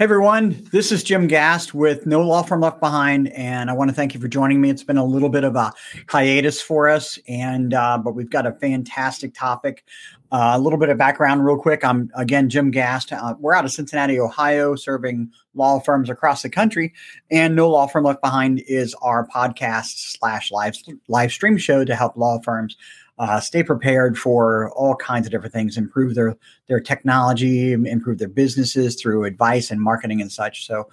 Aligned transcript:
Hey 0.00 0.04
everyone, 0.04 0.66
this 0.72 0.92
is 0.92 1.02
Jim 1.02 1.26
Gast 1.26 1.74
with 1.74 2.06
No 2.06 2.22
Law 2.22 2.42
Firm 2.42 2.62
Left 2.62 2.80
Behind, 2.80 3.28
and 3.32 3.68
I 3.68 3.74
want 3.74 3.90
to 3.90 3.94
thank 3.94 4.14
you 4.14 4.20
for 4.20 4.28
joining 4.28 4.58
me. 4.58 4.70
It's 4.70 4.82
been 4.82 4.96
a 4.96 5.04
little 5.04 5.28
bit 5.28 5.44
of 5.44 5.56
a 5.56 5.74
hiatus 6.08 6.58
for 6.62 6.88
us, 6.88 7.18
and 7.28 7.74
uh, 7.74 7.98
but 7.98 8.14
we've 8.14 8.30
got 8.30 8.46
a 8.46 8.52
fantastic 8.52 9.34
topic. 9.34 9.84
Uh, 10.32 10.52
a 10.54 10.58
little 10.58 10.78
bit 10.78 10.88
of 10.88 10.96
background, 10.96 11.44
real 11.44 11.58
quick. 11.58 11.84
I'm 11.84 12.10
again 12.16 12.48
Jim 12.48 12.70
Gast. 12.70 13.12
Uh, 13.12 13.34
we're 13.38 13.52
out 13.52 13.66
of 13.66 13.72
Cincinnati, 13.72 14.18
Ohio, 14.18 14.74
serving 14.74 15.30
law 15.52 15.78
firms 15.80 16.08
across 16.08 16.40
the 16.40 16.48
country, 16.48 16.94
and 17.30 17.54
No 17.54 17.68
Law 17.68 17.86
Firm 17.86 18.04
Left 18.04 18.22
Behind 18.22 18.62
is 18.66 18.94
our 19.02 19.28
podcast 19.28 20.16
slash 20.16 20.50
live 20.50 20.78
live 21.08 21.30
stream 21.30 21.58
show 21.58 21.84
to 21.84 21.94
help 21.94 22.16
law 22.16 22.40
firms 22.40 22.78
uh, 23.20 23.38
stay 23.38 23.62
prepared 23.62 24.18
for 24.18 24.72
all 24.72 24.96
kinds 24.96 25.26
of 25.26 25.30
different 25.30 25.52
things, 25.52 25.76
improve 25.76 26.14
their 26.14 26.34
their 26.68 26.80
technology, 26.80 27.72
improve 27.72 28.18
their 28.18 28.28
businesses 28.28 28.96
through 28.96 29.24
advice 29.24 29.70
and 29.70 29.78
marketing 29.78 30.22
and 30.22 30.32
such. 30.32 30.66
So, 30.66 30.88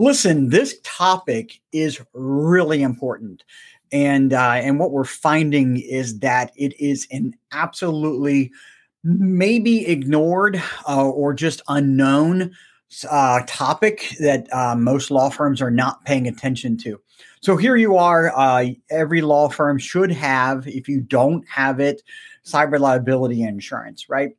listen, 0.00 0.48
this 0.48 0.74
topic 0.82 1.60
is 1.70 2.00
really 2.14 2.82
important, 2.82 3.44
and 3.92 4.32
uh, 4.32 4.54
and 4.56 4.80
what 4.80 4.90
we're 4.90 5.04
finding 5.04 5.76
is 5.76 6.18
that 6.18 6.50
it 6.56 6.78
is 6.80 7.06
an 7.12 7.34
absolutely 7.52 8.50
maybe 9.04 9.86
ignored 9.86 10.60
uh, 10.88 11.08
or 11.08 11.32
just 11.32 11.62
unknown 11.68 12.52
uh, 13.10 13.42
topic 13.46 14.14
that 14.20 14.52
uh, 14.52 14.74
most 14.74 15.10
law 15.10 15.28
firms 15.28 15.60
are 15.60 15.70
not 15.70 16.04
paying 16.04 16.26
attention 16.26 16.76
to. 16.78 17.00
So 17.40 17.56
here 17.56 17.76
you 17.76 17.96
are. 17.96 18.36
Uh, 18.36 18.70
every 18.90 19.20
law 19.20 19.48
firm 19.48 19.78
should 19.78 20.10
have, 20.10 20.66
if 20.66 20.88
you 20.88 21.00
don't 21.00 21.46
have 21.48 21.80
it, 21.80 22.02
cyber 22.44 22.78
liability 22.78 23.42
insurance, 23.42 24.08
right? 24.08 24.36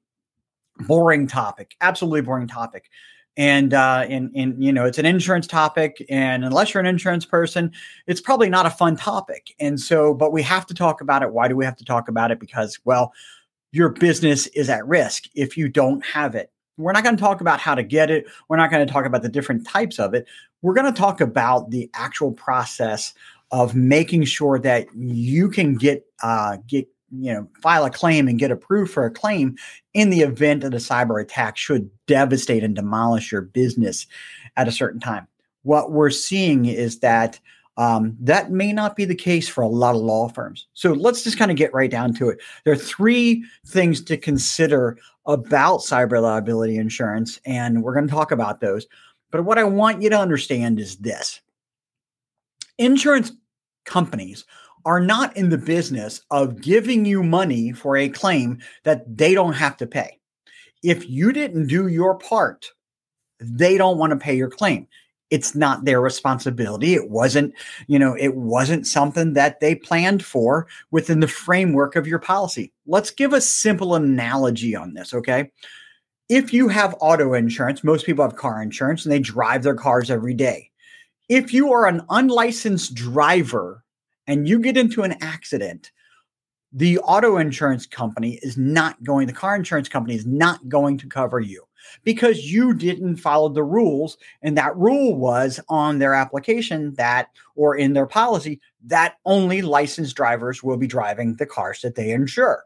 Boring 0.79 1.27
topic, 1.27 1.75
absolutely 1.81 2.21
boring 2.21 2.47
topic. 2.47 2.89
And 3.37 3.73
uh, 3.73 4.05
and 4.09 4.31
and 4.35 4.61
you 4.61 4.73
know 4.73 4.83
it's 4.83 4.97
an 4.97 5.05
insurance 5.05 5.47
topic, 5.47 6.05
and 6.09 6.43
unless 6.43 6.73
you're 6.73 6.81
an 6.81 6.87
insurance 6.87 7.25
person, 7.25 7.71
it's 8.05 8.19
probably 8.19 8.49
not 8.49 8.65
a 8.65 8.69
fun 8.69 8.97
topic. 8.97 9.55
And 9.61 9.79
so, 9.79 10.13
but 10.13 10.33
we 10.33 10.41
have 10.41 10.65
to 10.65 10.73
talk 10.73 10.99
about 10.99 11.23
it. 11.23 11.31
Why 11.31 11.47
do 11.47 11.55
we 11.55 11.63
have 11.63 11.77
to 11.77 11.85
talk 11.85 12.09
about 12.09 12.31
it? 12.31 12.39
Because 12.39 12.79
well, 12.83 13.13
your 13.71 13.89
business 13.89 14.47
is 14.47 14.69
at 14.69 14.85
risk 14.85 15.25
if 15.35 15.55
you 15.55 15.69
don't 15.69 16.03
have 16.05 16.35
it. 16.35 16.51
We're 16.79 16.93
not 16.93 17.03
going 17.03 17.15
to 17.15 17.21
talk 17.21 17.41
about 17.41 17.59
how 17.59 17.75
to 17.75 17.83
get 17.83 18.09
it. 18.09 18.25
We're 18.47 18.57
not 18.57 18.71
going 18.71 18.85
to 18.85 18.91
talk 18.91 19.05
about 19.05 19.21
the 19.21 19.29
different 19.29 19.67
types 19.67 19.99
of 19.99 20.13
it. 20.13 20.27
We're 20.61 20.73
going 20.73 20.91
to 20.91 20.97
talk 20.97 21.21
about 21.21 21.71
the 21.71 21.89
actual 21.93 22.31
process 22.31 23.13
of 23.51 23.75
making 23.75 24.23
sure 24.25 24.59
that 24.59 24.87
you 24.95 25.49
can 25.49 25.75
get 25.75 26.05
uh, 26.23 26.57
get 26.67 26.87
you 27.11 27.33
know 27.33 27.47
file 27.61 27.85
a 27.85 27.89
claim 27.89 28.27
and 28.27 28.39
get 28.39 28.51
approved 28.51 28.91
for 28.91 29.05
a 29.05 29.11
claim 29.11 29.57
in 29.93 30.09
the 30.09 30.21
event 30.21 30.61
that 30.61 30.73
a 30.73 30.77
cyber 30.77 31.21
attack 31.21 31.57
should 31.57 31.89
devastate 32.07 32.63
and 32.63 32.75
demolish 32.75 33.31
your 33.31 33.41
business 33.41 34.07
at 34.55 34.67
a 34.67 34.71
certain 34.71 34.99
time. 34.99 35.27
What 35.63 35.91
we're 35.91 36.09
seeing 36.09 36.65
is 36.65 36.99
that 36.99 37.39
um, 37.79 38.17
that 38.19 38.51
may 38.51 38.73
not 38.73 38.97
be 38.97 39.05
the 39.05 39.15
case 39.15 39.47
for 39.47 39.61
a 39.61 39.67
lot 39.67 39.95
of 39.95 40.01
law 40.01 40.27
firms. 40.27 40.67
So 40.73 40.91
let's 40.91 41.23
just 41.23 41.39
kind 41.39 41.49
of 41.49 41.55
get 41.55 41.73
right 41.73 41.89
down 41.89 42.13
to 42.15 42.27
it. 42.27 42.41
There 42.65 42.73
are 42.73 42.77
three 42.77 43.45
things 43.65 44.01
to 44.03 44.17
consider 44.17 44.97
about 45.25 45.79
cyber 45.79 46.21
liability 46.21 46.75
insurance, 46.75 47.39
and 47.45 47.81
we're 47.81 47.93
going 47.93 48.05
to 48.05 48.13
talk 48.13 48.33
about 48.33 48.59
those. 48.59 48.85
But 49.31 49.45
what 49.45 49.57
I 49.57 49.63
want 49.63 50.01
you 50.01 50.09
to 50.09 50.19
understand 50.19 50.77
is 50.77 50.97
this 50.97 51.39
insurance 52.77 53.31
companies 53.85 54.43
are 54.83 54.99
not 54.99 55.35
in 55.37 55.47
the 55.47 55.57
business 55.57 56.21
of 56.31 56.61
giving 56.61 57.05
you 57.05 57.23
money 57.23 57.71
for 57.71 57.95
a 57.95 58.09
claim 58.09 58.59
that 58.83 59.17
they 59.17 59.33
don't 59.33 59.53
have 59.53 59.77
to 59.77 59.87
pay. 59.87 60.19
If 60.83 61.09
you 61.09 61.31
didn't 61.31 61.67
do 61.67 61.87
your 61.87 62.17
part, 62.17 62.71
they 63.39 63.77
don't 63.77 63.97
want 63.97 64.11
to 64.11 64.17
pay 64.17 64.35
your 64.35 64.49
claim 64.49 64.85
it's 65.29 65.55
not 65.55 65.85
their 65.85 66.01
responsibility. 66.01 66.93
It 66.93 67.09
wasn't 67.09 67.53
you 67.87 67.99
know 67.99 68.15
it 68.15 68.35
wasn't 68.35 68.87
something 68.87 69.33
that 69.33 69.59
they 69.59 69.75
planned 69.75 70.23
for 70.23 70.67
within 70.91 71.19
the 71.19 71.27
framework 71.27 71.95
of 71.95 72.07
your 72.07 72.19
policy. 72.19 72.71
Let's 72.87 73.11
give 73.11 73.33
a 73.33 73.41
simple 73.41 73.95
analogy 73.95 74.75
on 74.75 74.93
this 74.93 75.13
okay? 75.13 75.51
If 76.27 76.53
you 76.53 76.67
have 76.67 76.95
auto 76.99 77.33
insurance 77.33 77.83
most 77.83 78.05
people 78.05 78.23
have 78.25 78.35
car 78.35 78.61
insurance 78.61 79.05
and 79.05 79.11
they 79.11 79.19
drive 79.19 79.63
their 79.63 79.75
cars 79.75 80.09
every 80.11 80.33
day. 80.33 80.69
If 81.27 81.53
you 81.53 81.71
are 81.73 81.85
an 81.85 82.01
unlicensed 82.09 82.95
driver 82.95 83.83
and 84.25 84.47
you 84.47 84.59
get 84.59 84.77
into 84.77 85.03
an 85.03 85.15
accident 85.21 85.91
the 86.71 86.99
auto 86.99 87.37
insurance 87.37 87.87
company 87.87 88.39
is 88.43 88.57
not 88.57 89.03
going 89.03 89.27
the 89.27 89.33
car 89.33 89.55
insurance 89.55 89.89
company 89.89 90.15
is 90.15 90.25
not 90.25 90.69
going 90.69 90.97
to 90.99 91.07
cover 91.07 91.39
you 91.39 91.63
because 92.03 92.51
you 92.51 92.73
didn't 92.73 93.17
follow 93.17 93.49
the 93.49 93.63
rules. 93.63 94.17
And 94.41 94.57
that 94.57 94.75
rule 94.75 95.15
was 95.15 95.59
on 95.69 95.99
their 95.99 96.13
application 96.13 96.93
that, 96.95 97.29
or 97.55 97.75
in 97.75 97.93
their 97.93 98.07
policy, 98.07 98.59
that 98.85 99.15
only 99.25 99.61
licensed 99.61 100.15
drivers 100.15 100.63
will 100.63 100.77
be 100.77 100.87
driving 100.87 101.35
the 101.35 101.45
cars 101.45 101.81
that 101.81 101.95
they 101.95 102.11
insure. 102.11 102.63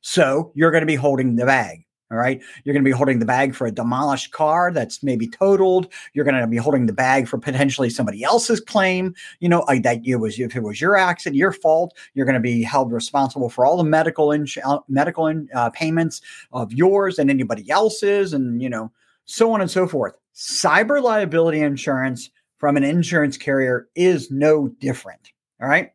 So 0.00 0.52
you're 0.54 0.70
going 0.70 0.82
to 0.82 0.86
be 0.86 0.96
holding 0.96 1.36
the 1.36 1.46
bag. 1.46 1.84
All 2.12 2.18
right. 2.18 2.42
You're 2.62 2.74
going 2.74 2.84
to 2.84 2.88
be 2.88 2.94
holding 2.94 3.20
the 3.20 3.26
bag 3.26 3.54
for 3.54 3.66
a 3.66 3.72
demolished 3.72 4.32
car 4.32 4.70
that's 4.70 5.02
maybe 5.02 5.26
totaled. 5.26 5.90
You're 6.12 6.26
going 6.26 6.38
to 6.38 6.46
be 6.46 6.58
holding 6.58 6.84
the 6.84 6.92
bag 6.92 7.26
for 7.26 7.38
potentially 7.38 7.88
somebody 7.88 8.22
else's 8.22 8.60
claim. 8.60 9.14
You 9.40 9.48
know 9.48 9.60
uh, 9.60 9.78
that 9.82 10.02
it 10.04 10.16
was 10.16 10.38
if 10.38 10.54
it 10.54 10.62
was 10.62 10.78
your 10.78 10.94
accident, 10.94 11.36
your 11.36 11.52
fault. 11.52 11.96
You're 12.12 12.26
going 12.26 12.34
to 12.34 12.40
be 12.40 12.62
held 12.62 12.92
responsible 12.92 13.48
for 13.48 13.64
all 13.64 13.78
the 13.78 13.84
medical 13.84 14.30
ins- 14.30 14.58
uh, 14.62 14.80
medical 14.88 15.26
in, 15.26 15.48
uh, 15.54 15.70
payments 15.70 16.20
of 16.52 16.70
yours 16.72 17.18
and 17.18 17.30
anybody 17.30 17.70
else's, 17.70 18.34
and 18.34 18.60
you 18.60 18.68
know 18.68 18.92
so 19.24 19.50
on 19.52 19.62
and 19.62 19.70
so 19.70 19.88
forth. 19.88 20.14
Cyber 20.34 21.02
liability 21.02 21.60
insurance 21.60 22.30
from 22.58 22.76
an 22.76 22.84
insurance 22.84 23.38
carrier 23.38 23.88
is 23.94 24.30
no 24.30 24.68
different. 24.68 25.32
All 25.62 25.68
right. 25.68 25.92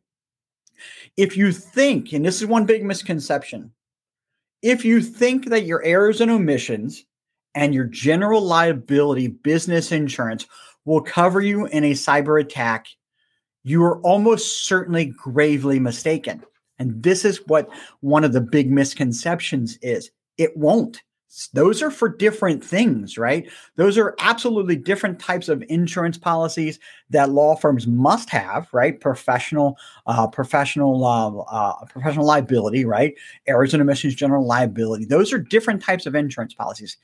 If 1.15 1.37
you 1.37 1.51
think, 1.51 2.11
and 2.13 2.25
this 2.25 2.41
is 2.41 2.47
one 2.47 2.65
big 2.65 2.83
misconception, 2.83 3.71
if 4.61 4.83
you 4.83 5.01
think 5.01 5.49
that 5.49 5.65
your 5.65 5.83
errors 5.83 6.21
and 6.21 6.31
omissions 6.31 7.05
and 7.55 7.73
your 7.73 7.85
general 7.85 8.41
liability 8.41 9.27
business 9.27 9.91
insurance 9.91 10.45
will 10.85 11.01
cover 11.01 11.41
you 11.41 11.65
in 11.67 11.83
a 11.83 11.91
cyber 11.91 12.41
attack, 12.41 12.87
you 13.63 13.83
are 13.83 13.99
almost 14.01 14.65
certainly 14.65 15.05
gravely 15.05 15.79
mistaken. 15.79 16.43
And 16.79 17.01
this 17.03 17.25
is 17.25 17.41
what 17.47 17.69
one 18.01 18.23
of 18.23 18.33
the 18.33 18.41
big 18.41 18.71
misconceptions 18.71 19.77
is 19.81 20.11
it 20.37 20.55
won't 20.55 21.01
those 21.53 21.81
are 21.81 21.91
for 21.91 22.07
different 22.09 22.63
things, 22.63 23.17
right? 23.17 23.49
Those 23.75 23.97
are 23.97 24.15
absolutely 24.19 24.77
different 24.77 25.19
types 25.19 25.49
of 25.49 25.63
insurance 25.67 26.17
policies 26.17 26.79
that 27.09 27.29
law 27.29 27.55
firms 27.55 27.85
must 27.85 28.29
have, 28.29 28.67
right? 28.71 28.99
Professional, 28.99 29.77
uh, 30.05 30.27
professional, 30.27 31.05
uh, 31.05 31.37
uh, 31.39 31.85
professional 31.85 32.25
liability, 32.25 32.85
right? 32.85 33.13
Errors 33.45 33.73
and 33.73 33.81
omissions, 33.81 34.15
general 34.15 34.45
liability. 34.45 35.05
Those 35.05 35.33
are 35.33 35.37
different 35.37 35.81
types 35.81 36.05
of 36.05 36.15
insurance 36.15 36.53
policies. 36.53 36.97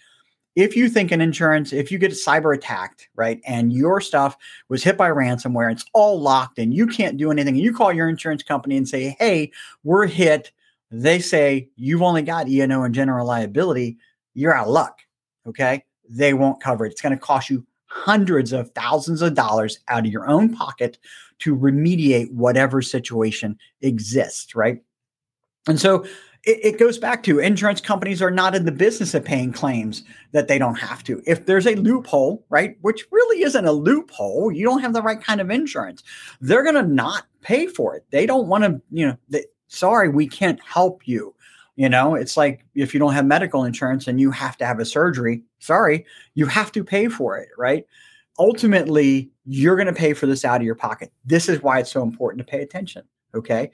If 0.55 0.77
you 0.77 0.87
think 0.87 1.11
an 1.11 1.19
insurance, 1.19 1.73
if 1.73 1.91
you 1.91 1.97
get 1.97 2.11
cyber 2.11 2.55
attacked, 2.55 3.09
right, 3.15 3.41
and 3.45 3.73
your 3.73 3.99
stuff 3.99 4.37
was 4.69 4.83
hit 4.83 4.97
by 4.97 5.09
ransomware, 5.09 5.71
it's 5.71 5.85
all 5.93 6.21
locked 6.21 6.59
and 6.59 6.73
you 6.73 6.87
can't 6.87 7.17
do 7.17 7.31
anything, 7.31 7.55
and 7.55 7.63
you 7.63 7.73
call 7.73 7.91
your 7.91 8.07
insurance 8.07 8.43
company 8.43 8.77
and 8.77 8.87
say, 8.87 9.15
"Hey, 9.19 9.51
we're 9.83 10.05
hit," 10.05 10.51
they 10.91 11.19
say 11.19 11.69
you've 11.75 12.03
only 12.03 12.21
got 12.21 12.47
E&O 12.47 12.83
and 12.83 12.93
general 12.93 13.25
liability 13.25 13.97
you're 14.33 14.55
out 14.55 14.67
of 14.67 14.73
luck. 14.73 14.99
Okay. 15.47 15.83
They 16.09 16.33
won't 16.33 16.61
cover 16.61 16.85
it. 16.85 16.91
It's 16.91 17.01
going 17.01 17.15
to 17.15 17.19
cost 17.19 17.49
you 17.49 17.65
hundreds 17.85 18.51
of 18.53 18.71
thousands 18.71 19.21
of 19.21 19.35
dollars 19.35 19.79
out 19.87 20.05
of 20.05 20.11
your 20.11 20.27
own 20.27 20.53
pocket 20.53 20.97
to 21.39 21.55
remediate 21.55 22.31
whatever 22.31 22.81
situation 22.81 23.57
exists. 23.81 24.55
Right. 24.55 24.81
And 25.67 25.79
so 25.79 26.05
it, 26.43 26.59
it, 26.63 26.79
goes 26.79 26.97
back 26.97 27.23
to 27.23 27.39
insurance 27.39 27.79
companies 27.79 28.21
are 28.21 28.31
not 28.31 28.55
in 28.55 28.65
the 28.65 28.71
business 28.71 29.13
of 29.13 29.23
paying 29.23 29.53
claims 29.53 30.03
that 30.33 30.47
they 30.47 30.57
don't 30.57 30.75
have 30.75 31.03
to. 31.05 31.21
If 31.25 31.45
there's 31.45 31.67
a 31.67 31.75
loophole, 31.75 32.45
right, 32.49 32.77
which 32.81 33.05
really 33.11 33.43
isn't 33.43 33.65
a 33.65 33.71
loophole, 33.71 34.51
you 34.51 34.65
don't 34.65 34.81
have 34.81 34.93
the 34.93 35.01
right 35.01 35.21
kind 35.21 35.39
of 35.39 35.49
insurance, 35.49 36.03
they're 36.41 36.63
going 36.63 36.75
to 36.75 36.83
not 36.83 37.27
pay 37.41 37.67
for 37.67 37.95
it. 37.95 38.05
They 38.09 38.25
don't 38.25 38.47
want 38.47 38.65
to, 38.65 38.81
you 38.91 39.07
know, 39.07 39.17
they, 39.29 39.45
sorry, 39.67 40.09
we 40.09 40.27
can't 40.27 40.59
help 40.61 41.07
you. 41.07 41.33
You 41.75 41.89
know, 41.89 42.15
it's 42.15 42.37
like 42.37 42.65
if 42.75 42.93
you 42.93 42.99
don't 42.99 43.13
have 43.13 43.25
medical 43.25 43.63
insurance 43.63 44.07
and 44.07 44.19
you 44.19 44.29
have 44.31 44.57
to 44.57 44.65
have 44.65 44.79
a 44.79 44.85
surgery, 44.85 45.43
sorry, 45.59 46.05
you 46.35 46.45
have 46.45 46.71
to 46.73 46.83
pay 46.83 47.07
for 47.07 47.37
it, 47.37 47.49
right? 47.57 47.85
Ultimately, 48.37 49.31
you're 49.45 49.75
going 49.75 49.87
to 49.87 49.93
pay 49.93 50.13
for 50.13 50.27
this 50.27 50.45
out 50.45 50.61
of 50.61 50.65
your 50.65 50.75
pocket. 50.75 51.11
This 51.25 51.49
is 51.49 51.61
why 51.61 51.79
it's 51.79 51.91
so 51.91 52.03
important 52.03 52.45
to 52.45 52.51
pay 52.51 52.61
attention. 52.61 53.03
Okay. 53.35 53.71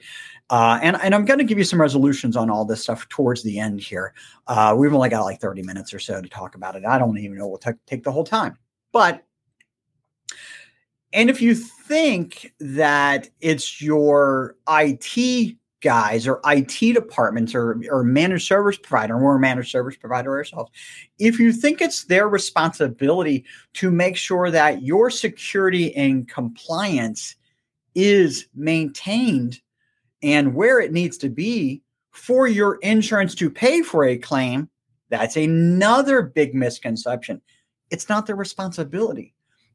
Uh, 0.48 0.78
and, 0.82 0.96
and 1.02 1.14
I'm 1.14 1.26
going 1.26 1.38
to 1.38 1.44
give 1.44 1.58
you 1.58 1.64
some 1.64 1.80
resolutions 1.80 2.36
on 2.36 2.48
all 2.48 2.64
this 2.64 2.82
stuff 2.82 3.06
towards 3.10 3.42
the 3.42 3.58
end 3.58 3.80
here. 3.80 4.14
Uh, 4.46 4.74
we've 4.76 4.94
only 4.94 5.10
got 5.10 5.24
like 5.24 5.40
30 5.40 5.62
minutes 5.62 5.92
or 5.92 5.98
so 5.98 6.22
to 6.22 6.28
talk 6.28 6.54
about 6.54 6.76
it. 6.76 6.84
I 6.86 6.98
don't 6.98 7.18
even 7.18 7.36
know 7.36 7.46
we'll 7.46 7.58
t- 7.58 7.72
take 7.86 8.02
the 8.02 8.12
whole 8.12 8.24
time. 8.24 8.56
But, 8.92 9.22
and 11.12 11.28
if 11.28 11.42
you 11.42 11.54
think 11.54 12.54
that 12.58 13.28
it's 13.40 13.82
your 13.82 14.56
IT 14.68 15.56
guys 15.80 16.26
or 16.26 16.40
IT 16.44 16.94
departments 16.94 17.54
or, 17.54 17.80
or 17.90 18.02
managed 18.02 18.46
service 18.46 18.76
provider, 18.76 19.14
or 19.14 19.22
we're 19.22 19.36
a 19.36 19.40
managed 19.40 19.70
service 19.70 19.96
provider 19.96 20.36
ourselves, 20.36 20.70
if 21.18 21.38
you 21.38 21.52
think 21.52 21.80
it's 21.80 22.04
their 22.04 22.28
responsibility 22.28 23.44
to 23.74 23.90
make 23.90 24.16
sure 24.16 24.50
that 24.50 24.82
your 24.82 25.10
security 25.10 25.94
and 25.96 26.28
compliance 26.28 27.36
is 27.94 28.46
maintained 28.54 29.60
and 30.22 30.54
where 30.54 30.80
it 30.80 30.92
needs 30.92 31.16
to 31.18 31.28
be 31.28 31.82
for 32.10 32.46
your 32.46 32.76
insurance 32.82 33.34
to 33.34 33.50
pay 33.50 33.82
for 33.82 34.04
a 34.04 34.18
claim, 34.18 34.68
that's 35.08 35.36
another 35.36 36.22
big 36.22 36.54
misconception. 36.54 37.40
It's 37.90 38.08
not 38.08 38.26
their 38.26 38.36
responsibility. 38.36 39.34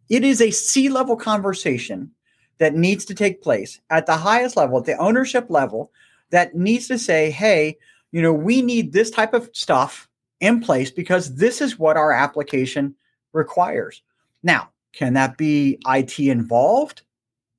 It 0.09 0.23
is 0.23 0.41
a 0.41 0.51
C 0.51 0.89
level 0.89 1.15
conversation 1.15 2.11
that 2.57 2.75
needs 2.75 3.05
to 3.05 3.13
take 3.13 3.41
place 3.41 3.79
at 3.89 4.05
the 4.05 4.17
highest 4.17 4.55
level, 4.57 4.77
at 4.77 4.85
the 4.85 4.97
ownership 4.97 5.47
level, 5.49 5.91
that 6.31 6.55
needs 6.55 6.87
to 6.87 6.97
say, 6.97 7.31
hey, 7.31 7.77
you 8.11 8.21
know, 8.21 8.33
we 8.33 8.61
need 8.61 8.93
this 8.93 9.11
type 9.11 9.33
of 9.33 9.49
stuff 9.53 10.07
in 10.39 10.61
place 10.61 10.91
because 10.91 11.35
this 11.35 11.61
is 11.61 11.79
what 11.79 11.97
our 11.97 12.11
application 12.11 12.95
requires. 13.33 14.01
Now, 14.43 14.69
can 14.93 15.13
that 15.13 15.37
be 15.37 15.79
IT 15.87 16.19
involved? 16.19 17.01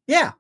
Yeah, 0.07 0.33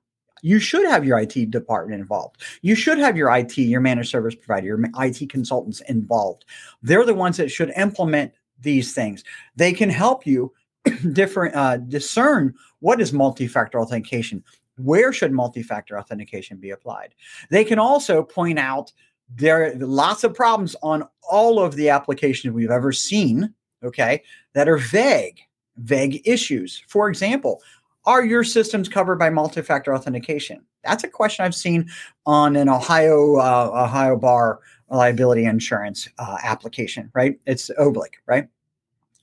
you 0.43 0.59
should 0.59 0.87
have 0.87 1.05
your 1.05 1.19
IT 1.19 1.51
department 1.51 2.01
involved. 2.01 2.43
You 2.63 2.75
should 2.75 2.99
have 2.99 3.17
your 3.17 3.35
IT, 3.35 3.59
your 3.59 3.81
managed 3.81 4.11
service 4.11 4.35
provider, 4.35 4.67
your 4.67 4.81
IT 4.99 5.29
consultants 5.29 5.81
involved. 5.83 6.45
They're 6.83 7.05
the 7.05 7.15
ones 7.15 7.37
that 7.37 7.51
should 7.51 7.73
implement 7.77 8.33
these 8.61 8.95
things. 8.95 9.25
They 9.57 9.73
can 9.73 9.91
help 9.91 10.27
you 10.27 10.53
different 11.13 11.55
uh, 11.55 11.77
discern 11.79 12.55
what 12.81 13.01
is 13.01 13.13
multi-factor 13.13 13.81
authentication. 13.81 14.43
Where 14.79 15.13
should 15.13 15.33
multi-factor 15.33 15.99
authentication 15.99 16.59
be 16.59 16.71
applied? 16.71 17.15
They 17.51 17.65
can 17.65 17.79
also 17.79 18.23
point 18.23 18.59
out 18.59 18.93
there 19.35 19.65
are 19.65 19.75
lots 19.77 20.25
of 20.25 20.35
problems 20.35 20.77
on 20.83 21.05
all 21.29 21.59
of 21.59 21.75
the 21.75 21.89
applications 21.89 22.55
we've 22.55 22.71
ever 22.71 22.93
seen 22.93 23.53
okay 23.83 24.23
that 24.55 24.69
are 24.69 24.79
vague 24.79 25.41
vague 25.77 26.23
issues. 26.27 26.83
For 26.89 27.09
example 27.09 27.63
are 28.05 28.25
your 28.25 28.45
systems 28.45 28.89
covered 28.89 29.19
by 29.19 29.31
multi-factor 29.31 29.93
authentication? 29.93 30.65
That's 30.85 31.03
a 31.03 31.09
question 31.09 31.45
i've 31.45 31.55
seen 31.55 31.89
on 32.25 32.55
an 32.57 32.69
ohio 32.69 33.37
uh, 33.37 33.85
ohio 33.85 34.17
bar 34.17 34.61
liability 34.89 35.45
insurance 35.45 36.09
uh, 36.19 36.39
application 36.43 37.11
right? 37.15 37.39
It's 37.47 37.71
oblique 37.79 38.19
right 38.27 38.49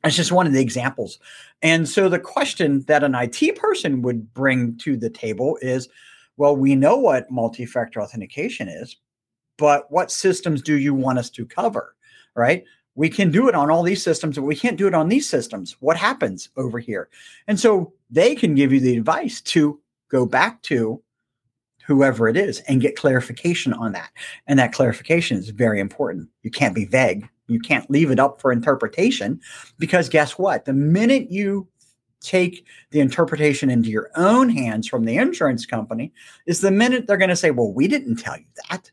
it's 0.03 0.15
just 0.15 0.31
one 0.31 0.47
of 0.47 0.53
the 0.53 0.61
examples. 0.61 1.19
And 1.61 1.87
so 1.87 2.09
the 2.09 2.19
question 2.19 2.81
that 2.87 3.03
an 3.03 3.15
IT 3.15 3.55
person 3.55 4.01
would 4.01 4.33
bring 4.33 4.77
to 4.79 4.97
the 4.97 5.09
table 5.09 5.57
is 5.61 5.87
well, 6.35 6.55
we 6.55 6.75
know 6.75 6.97
what 6.97 7.29
multi 7.29 7.65
factor 7.65 8.01
authentication 8.01 8.67
is, 8.67 8.97
but 9.57 9.91
what 9.91 10.11
systems 10.11 10.61
do 10.61 10.77
you 10.77 10.93
want 10.93 11.19
us 11.19 11.29
to 11.31 11.45
cover? 11.45 11.95
Right? 12.35 12.63
We 12.95 13.09
can 13.09 13.31
do 13.31 13.47
it 13.47 13.55
on 13.55 13.69
all 13.69 13.83
these 13.83 14.03
systems, 14.03 14.35
but 14.35 14.43
we 14.43 14.55
can't 14.55 14.77
do 14.77 14.87
it 14.87 14.93
on 14.93 15.09
these 15.09 15.29
systems. 15.29 15.75
What 15.79 15.97
happens 15.97 16.49
over 16.57 16.79
here? 16.79 17.09
And 17.47 17.59
so 17.59 17.93
they 18.09 18.35
can 18.35 18.55
give 18.55 18.71
you 18.71 18.79
the 18.79 18.97
advice 18.97 19.41
to 19.41 19.79
go 20.09 20.25
back 20.25 20.61
to 20.63 21.01
whoever 21.85 22.27
it 22.27 22.37
is 22.37 22.59
and 22.61 22.81
get 22.81 22.95
clarification 22.95 23.73
on 23.73 23.91
that. 23.93 24.11
And 24.47 24.59
that 24.59 24.73
clarification 24.73 25.37
is 25.37 25.49
very 25.49 25.79
important. 25.79 26.29
You 26.43 26.51
can't 26.51 26.75
be 26.75 26.85
vague. 26.85 27.27
You 27.53 27.59
can't 27.59 27.89
leave 27.89 28.11
it 28.11 28.19
up 28.19 28.41
for 28.41 28.51
interpretation 28.51 29.39
because 29.79 30.09
guess 30.09 30.37
what? 30.37 30.65
The 30.65 30.73
minute 30.73 31.31
you 31.31 31.67
take 32.21 32.65
the 32.91 32.99
interpretation 32.99 33.69
into 33.69 33.89
your 33.89 34.09
own 34.15 34.49
hands 34.49 34.87
from 34.87 35.05
the 35.05 35.17
insurance 35.17 35.65
company 35.65 36.11
is 36.45 36.61
the 36.61 36.71
minute 36.71 37.05
they're 37.05 37.17
going 37.17 37.29
to 37.29 37.35
say, 37.35 37.51
well, 37.51 37.71
we 37.71 37.87
didn't 37.87 38.15
tell 38.15 38.37
you 38.37 38.45
that. 38.69 38.91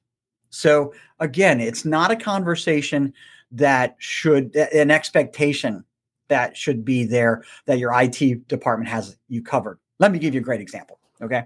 So 0.51 0.93
again, 1.21 1.61
it's 1.61 1.85
not 1.85 2.11
a 2.11 2.17
conversation 2.17 3.15
that 3.53 3.97
should, 3.99 4.55
an 4.57 4.91
expectation 4.91 5.85
that 6.29 6.57
should 6.57 6.85
be 6.85 7.05
there 7.05 7.45
that 7.67 7.79
your 7.79 7.93
IT 7.95 8.49
department 8.49 8.91
has 8.91 9.17
you 9.29 9.43
covered. 9.43 9.79
Let 9.99 10.13
me 10.13 10.19
give 10.19 10.35
you 10.35 10.41
a 10.41 10.45
great 10.45 10.61
example. 10.61 10.99
Okay. 11.23 11.45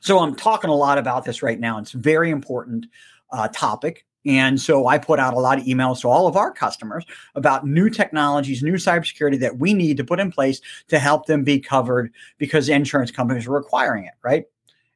So 0.00 0.20
I'm 0.20 0.36
talking 0.36 0.70
a 0.70 0.74
lot 0.74 0.98
about 0.98 1.24
this 1.24 1.42
right 1.42 1.58
now. 1.58 1.78
It's 1.78 1.94
a 1.94 1.98
very 1.98 2.30
important 2.30 2.86
uh, 3.30 3.48
topic. 3.48 4.06
And 4.24 4.60
so 4.60 4.86
I 4.86 4.98
put 4.98 5.18
out 5.18 5.34
a 5.34 5.38
lot 5.38 5.58
of 5.58 5.64
emails 5.64 6.00
to 6.02 6.08
all 6.08 6.26
of 6.26 6.36
our 6.36 6.52
customers 6.52 7.04
about 7.34 7.66
new 7.66 7.90
technologies, 7.90 8.62
new 8.62 8.74
cybersecurity 8.74 9.38
that 9.40 9.58
we 9.58 9.74
need 9.74 9.96
to 9.96 10.04
put 10.04 10.20
in 10.20 10.30
place 10.30 10.60
to 10.88 10.98
help 10.98 11.26
them 11.26 11.42
be 11.42 11.58
covered 11.58 12.12
because 12.38 12.68
insurance 12.68 13.10
companies 13.10 13.46
are 13.46 13.52
requiring 13.52 14.04
it, 14.04 14.14
right? 14.22 14.44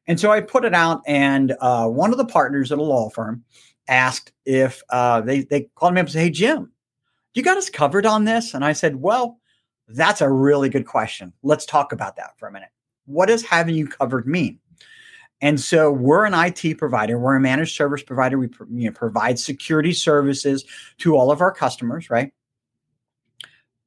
And 0.07 0.19
so 0.19 0.31
I 0.31 0.39
put 0.39 0.63
it 0.63 0.73
out, 0.73 1.01
and 1.05 1.53
uh, 1.59 1.87
one 1.87 2.11
of 2.11 2.17
the 2.17 2.25
partners 2.25 2.71
at 2.71 2.77
a 2.77 2.83
law 2.83 3.09
firm 3.09 3.43
asked 3.89 4.31
if 4.45 4.81
uh, 4.89 5.21
they 5.21 5.41
they 5.41 5.69
called 5.75 5.93
me 5.93 5.99
up 5.99 6.05
and 6.05 6.13
said, 6.13 6.21
"Hey 6.21 6.29
Jim, 6.29 6.71
you 7.33 7.43
got 7.43 7.57
us 7.57 7.69
covered 7.69 8.05
on 8.05 8.23
this?" 8.23 8.53
And 8.53 8.63
I 8.63 8.71
said, 8.71 8.95
"Well, 8.95 9.37
that's 9.89 10.21
a 10.21 10.31
really 10.31 10.69
good 10.69 10.85
question. 10.85 11.33
Let's 11.43 11.65
talk 11.65 11.91
about 11.91 12.15
that 12.15 12.39
for 12.39 12.47
a 12.47 12.51
minute. 12.51 12.69
What 13.05 13.25
does 13.25 13.43
having 13.43 13.75
you 13.75 13.87
covered 13.87 14.27
mean?" 14.27 14.59
And 15.41 15.59
so 15.59 15.91
we're 15.91 16.25
an 16.25 16.33
IT 16.33 16.77
provider. 16.77 17.17
We're 17.17 17.35
a 17.35 17.39
managed 17.39 17.75
service 17.75 18.01
provider. 18.01 18.37
We 18.37 18.49
you 18.71 18.89
know, 18.89 18.91
provide 18.91 19.37
security 19.37 19.93
services 19.93 20.65
to 20.99 21.15
all 21.15 21.31
of 21.31 21.41
our 21.41 21.51
customers, 21.51 22.09
right? 22.09 22.31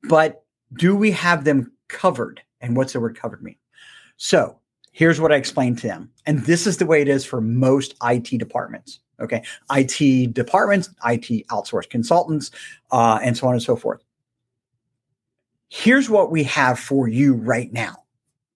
But 0.05 0.44
do 0.75 0.94
we 0.94 1.11
have 1.11 1.44
them 1.44 1.73
covered? 1.88 2.41
And 2.61 2.76
what's 2.76 2.93
the 2.93 3.00
word 3.00 3.19
covered 3.19 3.43
mean? 3.43 3.56
So 4.17 4.58
here's 4.93 5.20
what 5.20 5.32
I 5.32 5.37
explained 5.37 5.79
to 5.79 5.88
them. 5.88 6.11
And 6.26 6.44
this 6.44 6.67
is 6.67 6.76
the 6.76 6.87
way 6.87 7.02
it 7.02 7.08
is 7.08 7.25
for 7.25 7.41
most 7.41 7.94
IT 8.03 8.38
departments. 8.38 9.00
Okay. 9.20 9.43
IT 9.70 10.32
departments, 10.32 10.88
IT 11.05 11.46
outsourced 11.49 11.91
consultants, 11.91 12.50
uh, 12.91 13.19
and 13.23 13.37
so 13.37 13.46
on 13.49 13.55
and 13.55 13.62
so 13.62 13.76
forth. 13.76 14.03
Here's 15.69 16.08
what 16.08 16.31
we 16.31 16.43
have 16.44 16.79
for 16.79 17.06
you 17.06 17.35
right 17.35 17.73
now. 17.73 18.05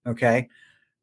Okay. 0.07 0.49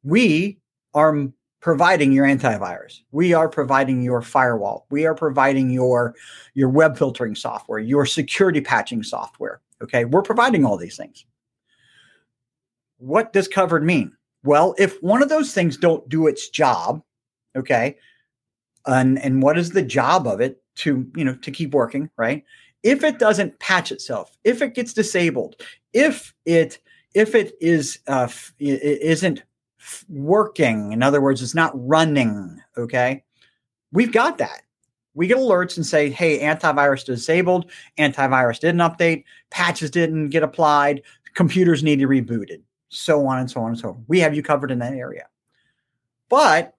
We 0.03 0.59
are 0.95 1.29
providing 1.63 2.11
your 2.13 2.27
antivirus. 2.27 3.01
We 3.13 3.33
are 3.33 3.49
providing 3.49 4.03
your 4.03 4.21
firewall. 4.21 4.87
We 4.91 5.07
are 5.07 5.15
providing 5.15 5.71
your 5.71 6.15
your 6.55 6.69
web 6.69 6.99
filtering 6.99 7.35
software, 7.37 7.79
your 7.79 8.05
security 8.05 8.61
patching 8.61 9.03
software. 9.03 9.61
Okay? 9.81 10.05
We're 10.05 10.23
providing 10.23 10.67
all 10.67 10.77
these 10.77 10.97
things. 10.97 11.25
What 12.99 13.33
does 13.33 13.49
covered 13.49 13.85
mean? 13.85 14.13
Well, 14.45 14.75
if 14.77 15.01
one 15.03 15.23
of 15.23 15.29
those 15.29 15.55
things 15.55 15.77
don't 15.77 16.07
do 16.09 16.27
its 16.27 16.49
job, 16.49 17.03
okay? 17.57 17.97
And 18.87 19.19
and 19.21 19.41
what 19.43 19.57
is 19.57 19.71
the 19.71 19.83
job 19.83 20.27
of 20.27 20.41
it 20.41 20.61
to, 20.77 21.09
you 21.17 21.25
know, 21.25 21.37
to 21.37 21.51
keep 21.51 21.73
working, 21.73 22.11
right? 22.17 22.45
If 22.83 23.05
it 23.05 23.21
doesn't 23.21 23.61
patch 23.61 23.93
itself, 23.93 24.37
if 24.43 24.63
it 24.63 24.75
gets 24.75 24.93
disabled, 24.93 25.63
if 25.93 26.35
it 26.45 26.81
if 27.15 27.37
it 27.37 27.55
is 27.61 28.01
uh, 28.09 28.29
it 28.59 29.03
isn't 29.03 29.45
working. 30.09 30.93
In 30.93 31.03
other 31.03 31.21
words, 31.21 31.43
it's 31.43 31.55
not 31.55 31.73
running. 31.75 32.61
Okay. 32.77 33.25
We've 33.93 34.13
got 34.13 34.39
that. 34.39 34.63
We 35.15 35.27
get 35.27 35.37
alerts 35.37 35.77
and 35.77 35.85
say, 35.85 36.09
hey, 36.09 36.41
antivirus 36.41 37.05
disabled, 37.05 37.71
antivirus 37.99 38.59
didn't 38.61 38.81
update, 38.81 39.25
patches 39.51 39.91
didn't 39.91 40.31
get 40.31 40.43
applied, 40.43 41.03
computers 41.35 41.83
need 41.83 41.99
to 41.99 42.09
be 42.09 42.23
rebooted, 42.23 42.63
so 42.89 43.27
on 43.27 43.39
and 43.39 43.51
so 43.51 43.61
on 43.61 43.69
and 43.71 43.79
so 43.79 43.91
on. 43.91 44.05
We 44.09 44.21
have 44.21 44.35
you 44.35 44.43
covered 44.43 44.71
in 44.71 44.79
that 44.79 44.95
area. 44.95 45.27
But 46.31 46.75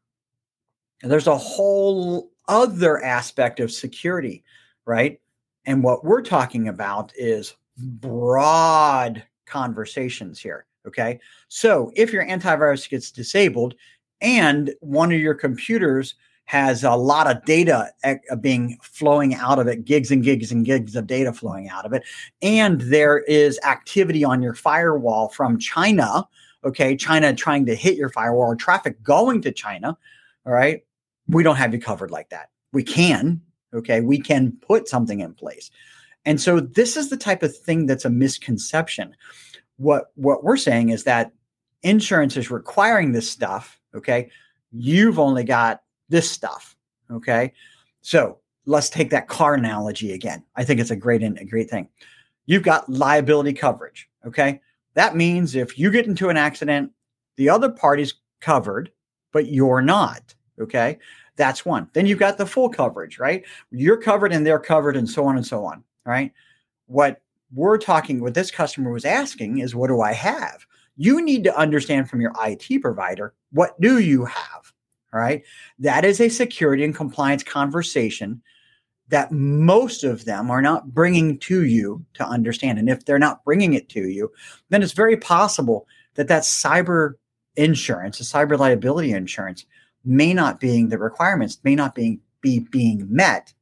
there's 1.04 1.28
a 1.28 1.38
whole 1.38 2.32
other 2.48 3.04
aspect 3.04 3.60
of 3.60 3.72
security, 3.72 4.44
right? 4.86 5.20
And 5.66 5.84
what 5.84 6.04
we're 6.04 6.24
talking 6.24 6.68
about 6.68 7.14
is 7.16 7.56
broad 7.78 9.24
conversations 9.46 10.40
here. 10.40 10.66
Okay. 10.88 11.20
So 11.48 11.92
if 11.96 12.12
your 12.12 12.26
antivirus 12.26 12.90
gets 12.90 13.12
disabled 13.12 13.76
and 14.22 14.74
one 14.82 15.12
of 15.12 15.20
your 15.20 15.34
computers 15.34 16.16
has 16.46 16.84
a 16.84 16.96
lot 16.96 17.30
of 17.30 17.44
data 17.46 17.90
uh, 18.04 18.36
being 18.42 18.78
flowing 18.82 19.34
out 19.34 19.60
of 19.60 19.68
it, 19.68 19.86
gigs 19.86 20.12
and 20.12 20.24
gigs 20.24 20.52
and 20.52 20.66
gigs 20.66 20.96
of 20.96 21.08
data 21.08 21.32
flowing 21.32 21.70
out 21.70 21.86
of 21.86 21.94
it, 21.94 22.04
and 22.42 22.82
there 22.82 23.20
is 23.20 23.60
activity 23.64 24.24
on 24.26 24.42
your 24.42 24.54
firewall 24.54 25.30
from 25.30 25.58
China, 25.58 26.28
okay, 26.66 26.96
China 26.98 27.34
trying 27.34 27.66
to 27.66 27.76
hit 27.76 27.96
your 27.96 28.10
firewall 28.10 28.52
or 28.52 28.56
traffic 28.56 29.02
going 29.04 29.42
to 29.42 29.52
China, 29.52 29.98
all 30.46 30.54
right, 30.54 30.84
we 31.28 31.44
don't 31.44 31.56
have 31.56 31.74
you 31.74 31.80
covered 31.80 32.12
like 32.12 32.30
that. 32.30 32.50
We 32.74 32.84
can, 32.84 33.42
okay, 33.74 34.02
we 34.02 34.20
can 34.20 34.52
put 34.62 34.90
something 34.90 35.22
in 35.22 35.34
place. 35.34 35.72
And 36.26 36.40
so 36.40 36.60
this 36.60 36.98
is 36.98 37.10
the 37.10 37.18
type 37.18 37.44
of 37.44 37.58
thing 37.58 37.86
that's 37.86 38.06
a 38.06 38.10
misconception 38.10 39.16
what 39.78 40.12
what 40.16 40.44
we're 40.44 40.58
saying 40.58 40.90
is 40.90 41.04
that 41.04 41.32
insurance 41.82 42.38
is 42.38 42.52
requiring 42.52 43.12
this 43.12 43.30
stuff 43.30 43.80
okay 43.96 44.30
you've 44.72 45.20
only 45.20 45.44
got 45.44 45.82
this 46.10 46.30
stuff 46.30 46.76
okay 47.12 47.52
so 48.02 48.38
let's 48.66 48.90
take 48.90 49.10
that 49.10 49.28
car 49.28 49.54
analogy 49.56 50.14
again 50.14 50.44
i 50.56 50.64
think 50.64 50.80
it's 50.80 50.92
a 50.92 50.96
great 50.96 51.24
a 51.24 51.46
great 51.46 51.70
thing 51.70 51.88
you've 52.46 52.64
got 52.64 52.88
liability 52.90 53.54
coverage 53.54 54.10
okay 54.26 54.62
that 54.94 55.16
means 55.16 55.56
if 55.56 55.78
you 55.78 55.92
get 55.92 56.06
into 56.06 56.30
an 56.30 56.38
accident 56.38 56.92
the 57.38 57.50
other 57.50 57.70
party's 57.70 58.14
covered 58.42 58.92
but 59.32 59.48
you're 59.48 59.82
not 59.82 60.34
okay 60.60 61.00
That's 61.36 61.66
one. 61.66 61.90
Then 61.94 62.06
you've 62.06 62.20
got 62.20 62.38
the 62.38 62.46
full 62.46 62.70
coverage, 62.70 63.18
right? 63.18 63.44
You're 63.72 63.98
covered 63.98 64.32
and 64.32 64.46
they're 64.46 64.60
covered 64.60 64.96
and 64.96 65.10
so 65.10 65.26
on 65.26 65.36
and 65.36 65.46
so 65.46 65.66
on, 65.66 65.84
right? 66.06 66.32
What 66.86 67.23
we're 67.54 67.78
talking, 67.78 68.20
what 68.20 68.34
this 68.34 68.52
customer 68.52 68.92
was 68.92 69.06
asking 69.06 69.60
is, 69.60 69.76
what 69.76 69.88
do 69.88 70.02
I 70.02 70.14
have? 70.14 70.66
You 70.96 71.24
need 71.24 71.44
to 71.46 71.58
understand 71.58 72.10
from 72.10 72.22
your 72.22 72.34
IT 72.44 72.82
provider, 72.82 73.34
what 73.52 73.80
do 73.82 74.00
you 74.00 74.26
have? 74.26 74.74
All 75.14 75.20
right. 75.20 75.44
That 75.80 76.06
is 76.06 76.20
a 76.20 76.30
security 76.30 76.84
and 76.84 76.96
compliance 76.96 77.44
conversation 77.44 78.42
that 79.10 79.32
most 79.32 80.04
of 80.04 80.26
them 80.26 80.50
are 80.50 80.62
not 80.62 80.94
bringing 80.94 81.38
to 81.38 81.66
you 81.66 82.04
to 82.16 82.26
understand. 82.26 82.80
And 82.80 82.90
if 82.90 83.06
they're 83.06 83.20
not 83.20 83.44
bringing 83.44 83.74
it 83.74 83.90
to 83.90 84.08
you, 84.08 84.32
then 84.70 84.82
it's 84.82 84.94
very 84.94 85.18
possible 85.18 85.88
that 86.16 86.30
that 86.30 86.44
cyber 86.44 87.14
insurance, 87.56 88.20
a 88.20 88.24
cyber 88.24 88.58
liability 88.58 89.12
insurance, 89.12 89.66
may 90.04 90.34
not 90.34 90.60
being 90.60 90.90
the 90.90 90.98
requirements, 90.98 91.60
may 91.64 91.76
not 91.76 91.94
being 91.94 92.20
be 92.42 92.60
being 92.60 93.06
met 93.10 93.54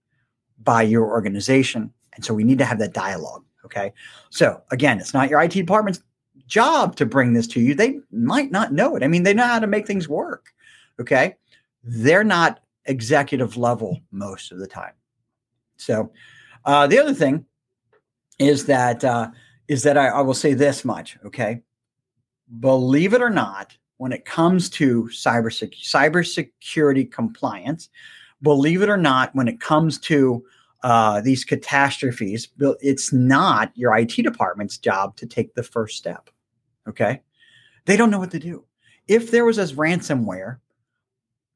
by 0.64 0.82
your 0.82 1.06
organization. 1.06 1.94
And 2.14 2.24
so 2.24 2.34
we 2.34 2.44
need 2.44 2.60
to 2.60 2.66
have 2.66 2.80
that 2.80 2.94
dialogue. 2.94 3.44
Okay. 3.66 3.94
So 4.30 4.62
again, 4.72 5.00
it's 5.00 5.14
not 5.14 5.30
your 5.30 5.42
IT 5.42 5.54
department's 5.54 6.02
job 6.48 6.96
to 6.98 7.06
bring 7.06 7.34
this 7.34 7.48
to 7.48 7.62
you. 7.62 7.76
They 7.76 8.00
might 8.12 8.52
not 8.52 8.74
know 8.74 8.96
it. 8.96 9.04
I 9.04 9.08
mean, 9.08 9.24
they 9.24 9.34
know 9.34 9.46
how 9.46 9.60
to 9.60 9.68
make 9.68 9.88
things 9.88 10.10
work. 10.10 10.54
Okay. 11.00 11.36
They're 11.84 12.24
not 12.24 12.62
executive 12.86 13.58
level 13.58 14.02
most 14.12 14.52
of 14.52 14.60
the 14.60 14.68
time. 14.68 14.94
So 15.78 16.12
uh, 16.66 16.88
the 16.88 17.00
other 17.00 17.14
thing 17.14 17.46
is 18.40 18.66
that 18.66 19.04
uh, 19.04 19.30
is 19.68 19.84
that 19.84 19.98
I, 19.98 20.08
I 20.08 20.22
will 20.22 20.34
say 20.34 20.54
this 20.54 20.84
much. 20.84 21.18
Okay. 21.26 21.62
Believe 22.60 23.14
it 23.14 23.22
or 23.22 23.30
not, 23.30 23.78
when 23.98 24.12
it 24.12 24.26
comes 24.26 24.70
to 24.72 25.04
cyber 25.06 25.50
cybersecurity 25.52 27.12
compliance, 27.12 27.90
believe 28.42 28.82
it 28.82 28.90
or 28.90 28.98
not, 28.98 29.34
when 29.36 29.48
it 29.48 29.62
comes 29.62 30.00
to 30.00 30.44
uh, 30.84 31.22
these 31.22 31.44
catastrophes, 31.44 32.48
it's 32.60 33.14
not 33.14 33.72
your 33.76 33.96
IT 33.96 34.16
department's 34.24 34.78
job 34.78 35.16
to 35.18 35.26
take 35.28 35.54
the 35.54 35.64
first 35.64 35.98
step. 35.98 36.30
Okay. 36.88 37.22
They 37.86 37.98
don't 37.98 38.10
know 38.10 38.20
what 38.20 38.32
to 38.32 38.40
do. 38.40 38.66
If 39.08 39.32
there 39.32 39.46
was 39.46 39.58
a 39.58 39.66
ransomware, 39.66 40.58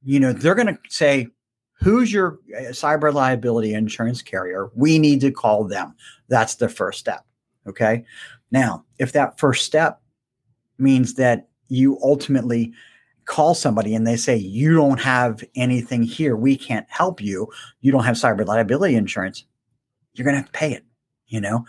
you 0.04 0.20
know, 0.20 0.34
they're 0.34 0.56
going 0.56 0.68
to 0.68 0.80
say, 0.90 1.28
who's 1.74 2.14
your 2.14 2.40
uh, 2.56 2.70
cyber 2.70 3.14
liability 3.14 3.74
insurance 3.74 4.22
carrier? 4.22 4.70
We 4.76 5.00
need 5.00 5.22
to 5.22 5.32
call 5.32 5.64
them. 5.64 5.96
That's 6.28 6.56
the 6.56 6.70
first 6.70 7.00
step. 7.00 7.26
Okay. 7.68 8.06
Now, 8.52 8.86
if 9.00 9.12
that 9.14 9.40
first 9.40 9.66
step 9.66 10.02
means 10.78 11.16
that 11.16 11.48
you 11.68 12.00
ultimately 12.04 12.74
call 13.26 13.56
somebody 13.56 13.96
and 13.96 14.06
they 14.06 14.18
say, 14.18 14.36
you 14.36 14.76
don't 14.76 15.00
have 15.00 15.44
anything 15.56 16.04
here, 16.04 16.36
we 16.36 16.56
can't 16.56 16.86
help 16.90 17.22
you, 17.22 17.48
you 17.82 17.92
don't 17.92 18.04
have 18.04 18.16
cyber 18.16 18.46
liability 18.46 18.96
insurance, 18.96 19.46
you're 20.14 20.26
going 20.26 20.36
to 20.36 20.42
have 20.42 20.52
to 20.52 20.58
pay 20.58 20.74
it, 20.74 20.86
you 21.28 21.42
know, 21.42 21.66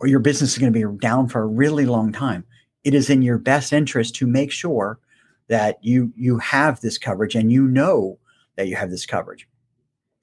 or 0.00 0.06
your 0.06 0.20
business 0.20 0.52
is 0.52 0.58
going 0.58 0.72
to 0.72 0.78
be 0.78 0.98
down 0.98 1.28
for 1.28 1.42
a 1.42 1.46
really 1.46 1.86
long 1.86 2.12
time 2.12 2.44
it 2.84 2.94
is 2.94 3.10
in 3.10 3.20
your 3.20 3.36
best 3.36 3.72
interest 3.72 4.14
to 4.14 4.26
make 4.26 4.50
sure 4.50 4.98
that 5.48 5.76
you 5.82 6.10
you 6.16 6.38
have 6.38 6.80
this 6.80 6.96
coverage 6.96 7.34
and 7.34 7.52
you 7.52 7.66
know 7.66 8.18
that 8.56 8.68
you 8.68 8.76
have 8.76 8.90
this 8.90 9.04
coverage. 9.04 9.46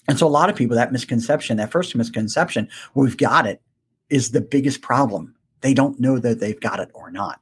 And 0.08 0.18
so 0.18 0.28
a 0.28 0.30
lot 0.30 0.50
of 0.50 0.56
people 0.56 0.76
that 0.76 0.92
misconception, 0.92 1.58
that 1.58 1.72
first 1.72 1.96
misconception, 1.96 2.68
we've 2.96 3.18
got 3.18 3.46
it, 3.46 3.62
is 4.10 4.32
the 4.32 4.42
biggest 4.42 4.82
problem. 4.82 5.36
They 5.62 5.74
don't 5.76 6.00
know 6.00 6.18
that 6.18 6.40
they've 6.40 6.60
got 6.60 6.80
it 6.80 6.90
or 6.94 7.12
not. 7.12 7.40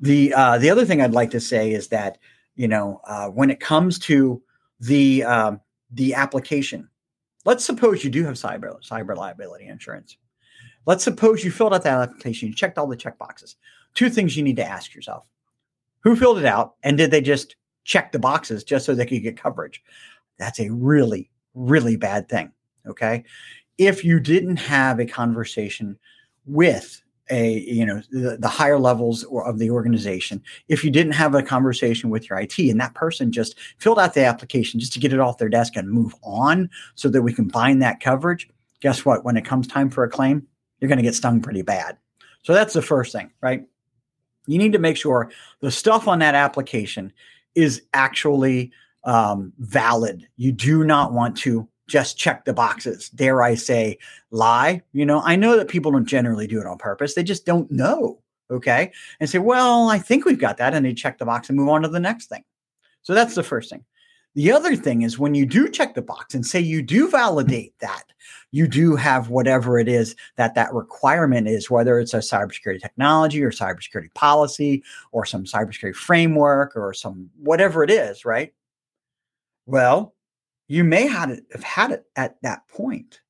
The 0.00 0.32
uh, 0.32 0.58
the 0.58 0.70
other 0.70 0.84
thing 0.84 1.00
I'd 1.00 1.12
like 1.12 1.30
to 1.30 1.40
say 1.40 1.72
is 1.72 1.88
that 1.88 2.18
you 2.54 2.68
know 2.68 3.00
uh, 3.06 3.28
when 3.28 3.50
it 3.50 3.60
comes 3.60 3.98
to 4.00 4.42
the 4.80 5.24
uh, 5.24 5.52
the 5.92 6.14
application, 6.14 6.88
let's 7.44 7.64
suppose 7.64 8.04
you 8.04 8.10
do 8.10 8.24
have 8.24 8.34
cyber 8.34 8.80
cyber 8.82 9.16
liability 9.16 9.66
insurance. 9.66 10.16
Let's 10.84 11.04
suppose 11.04 11.44
you 11.44 11.52
filled 11.52 11.74
out 11.74 11.84
that 11.84 12.00
application, 12.00 12.48
you 12.48 12.54
checked 12.54 12.76
all 12.76 12.88
the 12.88 12.96
check 12.96 13.16
boxes. 13.16 13.56
Two 13.94 14.10
things 14.10 14.36
you 14.36 14.42
need 14.42 14.56
to 14.56 14.66
ask 14.66 14.94
yourself. 14.94 15.26
Who 16.00 16.16
filled 16.16 16.38
it 16.38 16.44
out 16.44 16.74
and 16.82 16.98
did 16.98 17.12
they 17.12 17.20
just 17.20 17.54
check 17.84 18.10
the 18.10 18.18
boxes 18.18 18.64
just 18.64 18.84
so 18.84 18.94
they 18.94 19.06
could 19.06 19.22
get 19.22 19.36
coverage? 19.36 19.82
That's 20.38 20.58
a 20.60 20.70
really 20.70 21.30
really 21.54 21.96
bad 21.96 22.28
thing 22.28 22.50
okay? 22.86 23.24
If 23.78 24.04
you 24.04 24.20
didn't 24.20 24.56
have 24.56 25.00
a 25.00 25.06
conversation 25.06 25.98
with 26.46 27.02
a 27.32 27.60
you 27.60 27.84
know 27.84 28.00
the, 28.10 28.36
the 28.38 28.48
higher 28.48 28.78
levels 28.78 29.24
of 29.24 29.58
the 29.58 29.70
organization 29.70 30.40
if 30.68 30.84
you 30.84 30.90
didn't 30.90 31.12
have 31.12 31.34
a 31.34 31.42
conversation 31.42 32.10
with 32.10 32.28
your 32.28 32.38
IT 32.38 32.58
and 32.58 32.80
that 32.80 32.94
person 32.94 33.32
just 33.32 33.58
filled 33.78 33.98
out 33.98 34.14
the 34.14 34.24
application 34.24 34.78
just 34.78 34.92
to 34.92 35.00
get 35.00 35.12
it 35.12 35.18
off 35.18 35.38
their 35.38 35.48
desk 35.48 35.74
and 35.74 35.90
move 35.90 36.14
on 36.22 36.68
so 36.94 37.08
that 37.08 37.22
we 37.22 37.32
can 37.32 37.48
bind 37.48 37.82
that 37.82 38.00
coverage 38.00 38.48
guess 38.80 39.04
what? 39.04 39.24
When 39.24 39.36
it 39.36 39.44
comes 39.44 39.66
time 39.66 39.90
for 39.90 40.04
a 40.04 40.10
claim 40.10 40.46
you're 40.78 40.88
going 40.88 40.98
to 40.98 41.04
get 41.04 41.14
stung 41.14 41.40
pretty 41.40 41.62
bad. 41.62 41.96
So 42.42 42.52
that's 42.52 42.74
the 42.74 42.82
first 42.82 43.12
thing 43.12 43.32
right? 43.40 43.64
You 44.46 44.58
need 44.58 44.72
to 44.72 44.78
make 44.78 44.96
sure 44.96 45.30
the 45.60 45.70
stuff 45.70 46.06
on 46.06 46.18
that 46.18 46.34
application 46.34 47.12
is 47.54 47.82
actually 47.94 48.72
um, 49.04 49.52
valid. 49.58 50.28
You 50.36 50.52
do 50.52 50.84
not 50.84 51.12
want 51.12 51.36
to 51.38 51.68
just 51.92 52.16
check 52.16 52.46
the 52.46 52.54
boxes. 52.54 53.10
Dare 53.10 53.42
I 53.42 53.54
say, 53.54 53.98
lie? 54.30 54.80
You 54.94 55.04
know, 55.04 55.20
I 55.20 55.36
know 55.36 55.58
that 55.58 55.68
people 55.68 55.92
don't 55.92 56.06
generally 56.06 56.46
do 56.46 56.58
it 56.58 56.66
on 56.66 56.78
purpose. 56.78 57.12
They 57.12 57.22
just 57.22 57.44
don't 57.44 57.70
know. 57.70 58.18
Okay. 58.50 58.90
And 59.20 59.28
say, 59.28 59.38
well, 59.38 59.90
I 59.90 59.98
think 59.98 60.24
we've 60.24 60.38
got 60.38 60.56
that. 60.56 60.72
And 60.72 60.86
they 60.86 60.94
check 60.94 61.18
the 61.18 61.26
box 61.26 61.50
and 61.50 61.58
move 61.58 61.68
on 61.68 61.82
to 61.82 61.88
the 61.88 62.00
next 62.00 62.30
thing. 62.30 62.44
So 63.02 63.12
that's 63.12 63.34
the 63.34 63.42
first 63.42 63.68
thing. 63.68 63.84
The 64.34 64.52
other 64.52 64.74
thing 64.74 65.02
is 65.02 65.18
when 65.18 65.34
you 65.34 65.44
do 65.44 65.68
check 65.68 65.94
the 65.94 66.00
box 66.00 66.34
and 66.34 66.46
say 66.46 66.60
you 66.60 66.80
do 66.80 67.10
validate 67.10 67.78
that, 67.80 68.04
you 68.52 68.66
do 68.66 68.96
have 68.96 69.28
whatever 69.28 69.78
it 69.78 69.86
is 69.86 70.16
that 70.36 70.54
that 70.54 70.72
requirement 70.72 71.46
is, 71.46 71.70
whether 71.70 71.98
it's 71.98 72.14
a 72.14 72.18
cybersecurity 72.18 72.80
technology 72.80 73.42
or 73.42 73.50
cybersecurity 73.50 74.14
policy 74.14 74.82
or 75.10 75.26
some 75.26 75.44
cybersecurity 75.44 75.94
framework 75.94 76.74
or 76.74 76.94
some 76.94 77.28
whatever 77.38 77.84
it 77.84 77.90
is, 77.90 78.24
right? 78.24 78.54
Well, 79.66 80.14
you 80.72 80.84
may 80.84 81.06
have 81.06 81.38
had 81.62 81.90
it 81.90 82.06
at 82.16 82.40
that 82.40 82.66
point. 82.68 83.20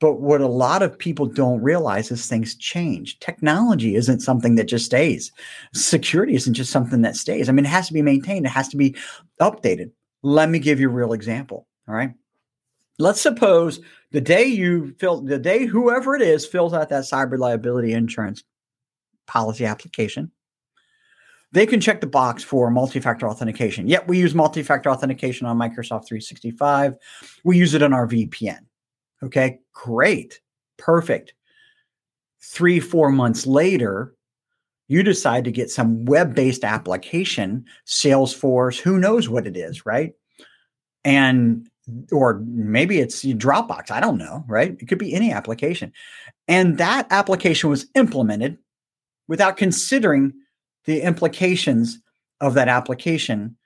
But 0.00 0.22
what 0.22 0.40
a 0.40 0.46
lot 0.46 0.82
of 0.82 0.98
people 0.98 1.26
don't 1.26 1.60
realize 1.60 2.10
is 2.10 2.26
things 2.26 2.54
change. 2.54 3.18
Technology 3.18 3.94
isn't 3.94 4.20
something 4.20 4.54
that 4.54 4.64
just 4.64 4.86
stays. 4.86 5.32
Security 5.74 6.34
isn't 6.34 6.54
just 6.54 6.72
something 6.72 7.02
that 7.02 7.14
stays. 7.14 7.50
I 7.50 7.52
mean, 7.52 7.66
it 7.66 7.68
has 7.68 7.88
to 7.88 7.92
be 7.92 8.00
maintained, 8.00 8.46
it 8.46 8.50
has 8.50 8.68
to 8.68 8.78
be 8.78 8.96
updated. 9.38 9.90
Let 10.22 10.48
me 10.48 10.58
give 10.58 10.80
you 10.80 10.88
a 10.88 10.92
real 10.92 11.12
example. 11.12 11.66
All 11.88 11.94
right. 11.94 12.14
Let's 12.98 13.20
suppose 13.20 13.80
the 14.12 14.22
day 14.22 14.46
you 14.46 14.94
fill 14.98 15.20
the 15.20 15.38
day 15.38 15.66
whoever 15.66 16.16
it 16.16 16.22
is 16.22 16.46
fills 16.46 16.72
out 16.72 16.88
that 16.88 17.04
cyber 17.04 17.38
liability 17.38 17.92
insurance 17.92 18.42
policy 19.26 19.66
application, 19.66 20.32
they 21.56 21.66
can 21.66 21.80
check 21.80 22.02
the 22.02 22.06
box 22.06 22.44
for 22.44 22.70
multi-factor 22.70 23.26
authentication. 23.26 23.88
Yet 23.88 24.06
we 24.06 24.18
use 24.18 24.34
multi-factor 24.34 24.90
authentication 24.90 25.46
on 25.46 25.56
Microsoft 25.56 26.06
365. 26.06 26.96
We 27.44 27.56
use 27.56 27.72
it 27.72 27.82
on 27.82 27.94
our 27.94 28.06
VPN. 28.06 28.58
Okay, 29.22 29.60
great, 29.72 30.40
perfect. 30.76 31.32
Three, 32.42 32.78
four 32.78 33.10
months 33.10 33.46
later, 33.46 34.14
you 34.88 35.02
decide 35.02 35.44
to 35.44 35.50
get 35.50 35.70
some 35.70 36.04
web-based 36.04 36.62
application, 36.62 37.64
Salesforce, 37.86 38.78
who 38.78 38.98
knows 38.98 39.30
what 39.30 39.46
it 39.46 39.56
is, 39.56 39.86
right? 39.86 40.12
And 41.06 41.70
or 42.12 42.42
maybe 42.44 42.98
it's 42.98 43.24
Dropbox, 43.24 43.90
I 43.90 44.00
don't 44.00 44.18
know, 44.18 44.44
right? 44.46 44.76
It 44.78 44.88
could 44.88 44.98
be 44.98 45.14
any 45.14 45.32
application. 45.32 45.94
And 46.48 46.76
that 46.76 47.06
application 47.10 47.70
was 47.70 47.86
implemented 47.94 48.58
without 49.26 49.56
considering 49.56 50.34
the 50.86 51.02
implications 51.02 52.00
of 52.40 52.54
that 52.54 52.68
application 52.68 53.56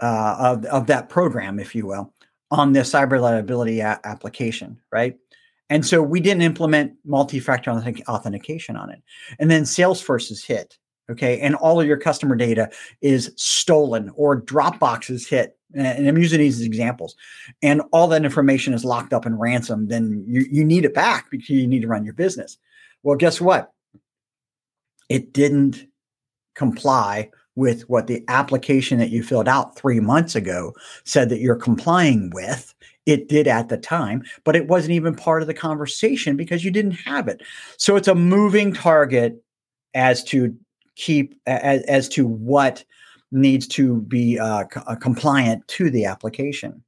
uh, 0.00 0.36
of, 0.38 0.64
of 0.66 0.86
that 0.86 1.08
program, 1.08 1.58
if 1.58 1.74
you 1.74 1.86
will, 1.86 2.12
on 2.50 2.72
the 2.72 2.80
cyber 2.80 3.20
liability 3.20 3.80
a- 3.80 4.00
application, 4.04 4.78
right? 4.92 5.16
And 5.70 5.84
so 5.84 6.02
we 6.02 6.20
didn't 6.20 6.42
implement 6.42 6.92
multi-factor 7.04 7.70
authentication 7.70 8.76
on 8.76 8.90
it. 8.90 9.02
And 9.38 9.50
then 9.50 9.64
Salesforce 9.64 10.30
is 10.30 10.44
hit. 10.44 10.78
Okay. 11.10 11.40
And 11.40 11.54
all 11.54 11.80
of 11.80 11.86
your 11.86 11.96
customer 11.96 12.36
data 12.36 12.70
is 13.00 13.32
stolen 13.36 14.10
or 14.14 14.40
Dropbox 14.42 15.10
is 15.10 15.26
hit. 15.26 15.56
And 15.74 16.06
I'm 16.08 16.18
using 16.18 16.38
these 16.38 16.60
as 16.60 16.66
examples. 16.66 17.16
And 17.62 17.82
all 17.92 18.08
that 18.08 18.24
information 18.24 18.72
is 18.74 18.84
locked 18.84 19.12
up 19.12 19.26
in 19.26 19.38
ransom. 19.38 19.88
Then 19.88 20.24
you, 20.26 20.46
you 20.50 20.64
need 20.64 20.84
it 20.84 20.94
back 20.94 21.30
because 21.30 21.48
you 21.48 21.66
need 21.66 21.82
to 21.82 21.88
run 21.88 22.04
your 22.04 22.14
business. 22.14 22.58
Well, 23.02 23.16
guess 23.16 23.40
what? 23.40 23.72
It 25.08 25.32
didn't 25.32 25.87
comply 26.58 27.30
with 27.54 27.88
what 27.88 28.06
the 28.06 28.22
application 28.28 28.98
that 28.98 29.10
you 29.10 29.22
filled 29.22 29.48
out 29.48 29.76
three 29.76 30.00
months 30.00 30.34
ago 30.34 30.74
said 31.04 31.28
that 31.28 31.40
you're 31.40 31.56
complying 31.56 32.30
with. 32.34 32.74
It 33.06 33.28
did 33.28 33.48
at 33.48 33.68
the 33.68 33.78
time, 33.78 34.22
but 34.44 34.54
it 34.54 34.68
wasn't 34.68 34.92
even 34.92 35.14
part 35.14 35.40
of 35.40 35.48
the 35.48 35.54
conversation 35.54 36.36
because 36.36 36.64
you 36.64 36.70
didn't 36.70 36.92
have 36.92 37.26
it. 37.26 37.42
So 37.78 37.96
it's 37.96 38.08
a 38.08 38.14
moving 38.14 38.74
target 38.74 39.42
as 39.94 40.22
to 40.24 40.54
keep 40.96 41.34
as, 41.46 41.82
as 41.84 42.08
to 42.10 42.26
what 42.26 42.84
needs 43.32 43.66
to 43.68 44.02
be 44.02 44.38
uh, 44.38 44.64
c- 44.72 44.80
uh, 44.86 44.96
compliant 44.96 45.66
to 45.68 45.90
the 45.90 46.04
application. 46.04 46.82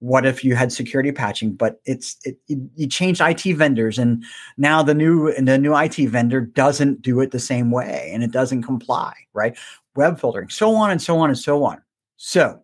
What 0.00 0.26
if 0.26 0.44
you 0.44 0.54
had 0.54 0.72
security 0.72 1.10
patching? 1.12 1.54
But 1.54 1.80
it's 1.84 2.16
it, 2.24 2.38
you 2.48 2.86
changed 2.86 3.20
IT 3.20 3.42
vendors 3.56 3.98
and 3.98 4.24
now 4.56 4.82
the 4.82 4.94
new 4.94 5.32
the 5.32 5.58
new 5.58 5.76
IT 5.76 5.96
vendor 6.08 6.40
doesn't 6.40 7.02
do 7.02 7.20
it 7.20 7.30
the 7.30 7.38
same 7.38 7.70
way 7.70 8.10
and 8.12 8.22
it 8.22 8.30
doesn't 8.30 8.62
comply 8.62 9.14
right? 9.32 9.56
Web 9.94 10.20
filtering 10.20 10.48
so 10.48 10.74
on 10.74 10.90
and 10.90 11.00
so 11.00 11.18
on 11.18 11.30
and 11.30 11.38
so 11.38 11.64
on. 11.64 11.80
So 12.16 12.60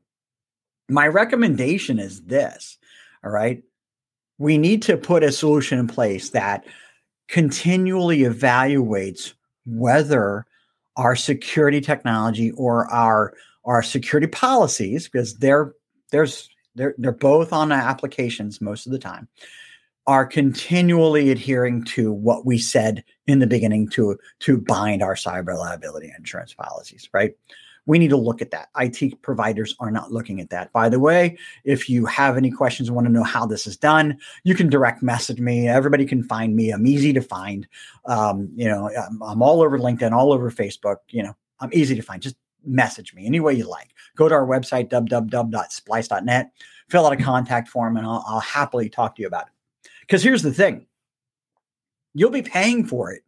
my 0.89 1.07
recommendation 1.07 1.99
is 1.99 2.23
this 2.23 2.79
all 3.25 3.31
right? 3.31 3.62
We 4.39 4.59
need 4.59 4.83
to 4.83 4.97
put 4.97 5.23
a 5.23 5.33
solution 5.33 5.79
in 5.79 5.87
place 5.87 6.31
that 6.31 6.67
continually 7.29 8.21
evaluates 8.21 9.35
whether 9.65 10.45
our 10.97 11.17
security 11.17 11.81
technology 11.81 12.51
or 12.53 12.91
our 12.93 13.35
our 13.65 13.83
security 13.83 14.27
policies 14.27 15.09
because 15.09 15.37
they're 15.37 15.73
there's 16.11 16.51
they're 16.75 16.95
they're 16.99 17.12
both 17.12 17.52
on 17.52 17.73
applications 17.73 18.61
most 18.61 18.87
of 18.87 18.93
the 18.93 18.99
time 18.99 19.29
are 20.07 20.26
continually 20.26 21.31
adhering 21.31 21.85
to 21.85 22.12
what 22.12 22.45
we 22.45 22.59
said 22.59 23.05
in 23.26 23.38
the 23.38 23.47
beginning 23.47 23.88
to 23.88 24.19
to 24.41 24.59
bind 24.59 25.02
our 25.02 25.14
cyber 25.14 25.57
liability 25.57 26.12
insurance 26.17 26.55
policies 26.55 27.09
right? 27.12 27.35
We 27.85 27.99
need 27.99 28.11
to 28.11 28.17
look 28.17 28.41
at 28.41 28.52
that. 28.52 28.69
It 28.79 29.23
providers 29.23 29.75
are 29.81 29.91
not 29.91 30.12
looking 30.12 30.41
at 30.41 30.50
that. 30.50 30.73
By 30.73 30.88
the 30.88 31.00
way 31.00 31.37
if 31.64 31.88
you 31.88 32.07
have 32.07 32.37
any 32.37 32.50
questions 32.50 32.91
want 32.91 33.07
to 33.07 33.12
know 33.12 33.25
how 33.25 33.47
this 33.47 33.67
is 33.67 33.76
done 33.76 34.19
you 34.45 34.55
can 34.55 34.69
direct 34.69 35.02
message 35.02 35.41
me. 35.41 35.69
Everybody 35.69 36.05
can 36.05 36.23
find 36.23 36.55
me. 36.57 36.71
I'm 36.71 36.87
easy 36.87 37.12
to 37.12 37.21
find. 37.21 37.67
Um, 38.07 38.50
you 38.55 38.69
know 38.69 38.91
I'm, 38.91 39.23
I'm 39.23 39.43
all 39.43 39.62
over 39.62 39.79
linkedin 39.79 40.12
all 40.12 40.33
over 40.33 40.50
facebook 40.50 40.97
you 41.11 41.23
know 41.23 41.37
i'm 41.61 41.71
easy 41.73 41.95
to 41.95 42.02
find. 42.02 42.23
Just 42.23 42.37
message 42.64 43.14
me 43.14 43.26
any 43.26 43.40
way 43.40 43.54
you 43.54 43.69
like. 43.69 43.90
Go 44.16 44.28
to 44.28 44.35
our 44.35 44.47
website, 44.47 44.90
www.splice.net, 44.90 46.52
fill 46.88 47.07
out 47.07 47.12
a 47.12 47.16
contact 47.16 47.69
form, 47.69 47.97
and 47.97 48.07
I'll, 48.07 48.25
I'll 48.26 48.40
happily 48.40 48.88
talk 48.88 49.16
to 49.16 49.23
you 49.23 49.28
about 49.28 49.47
it. 49.47 49.90
Because 50.02 50.23
here's 50.23 50.42
the 50.42 50.52
thing 50.52 50.87
you'll 52.14 52.31
be 52.31 52.42
paying 52.42 52.85
for 52.85 53.11
it 53.11 53.23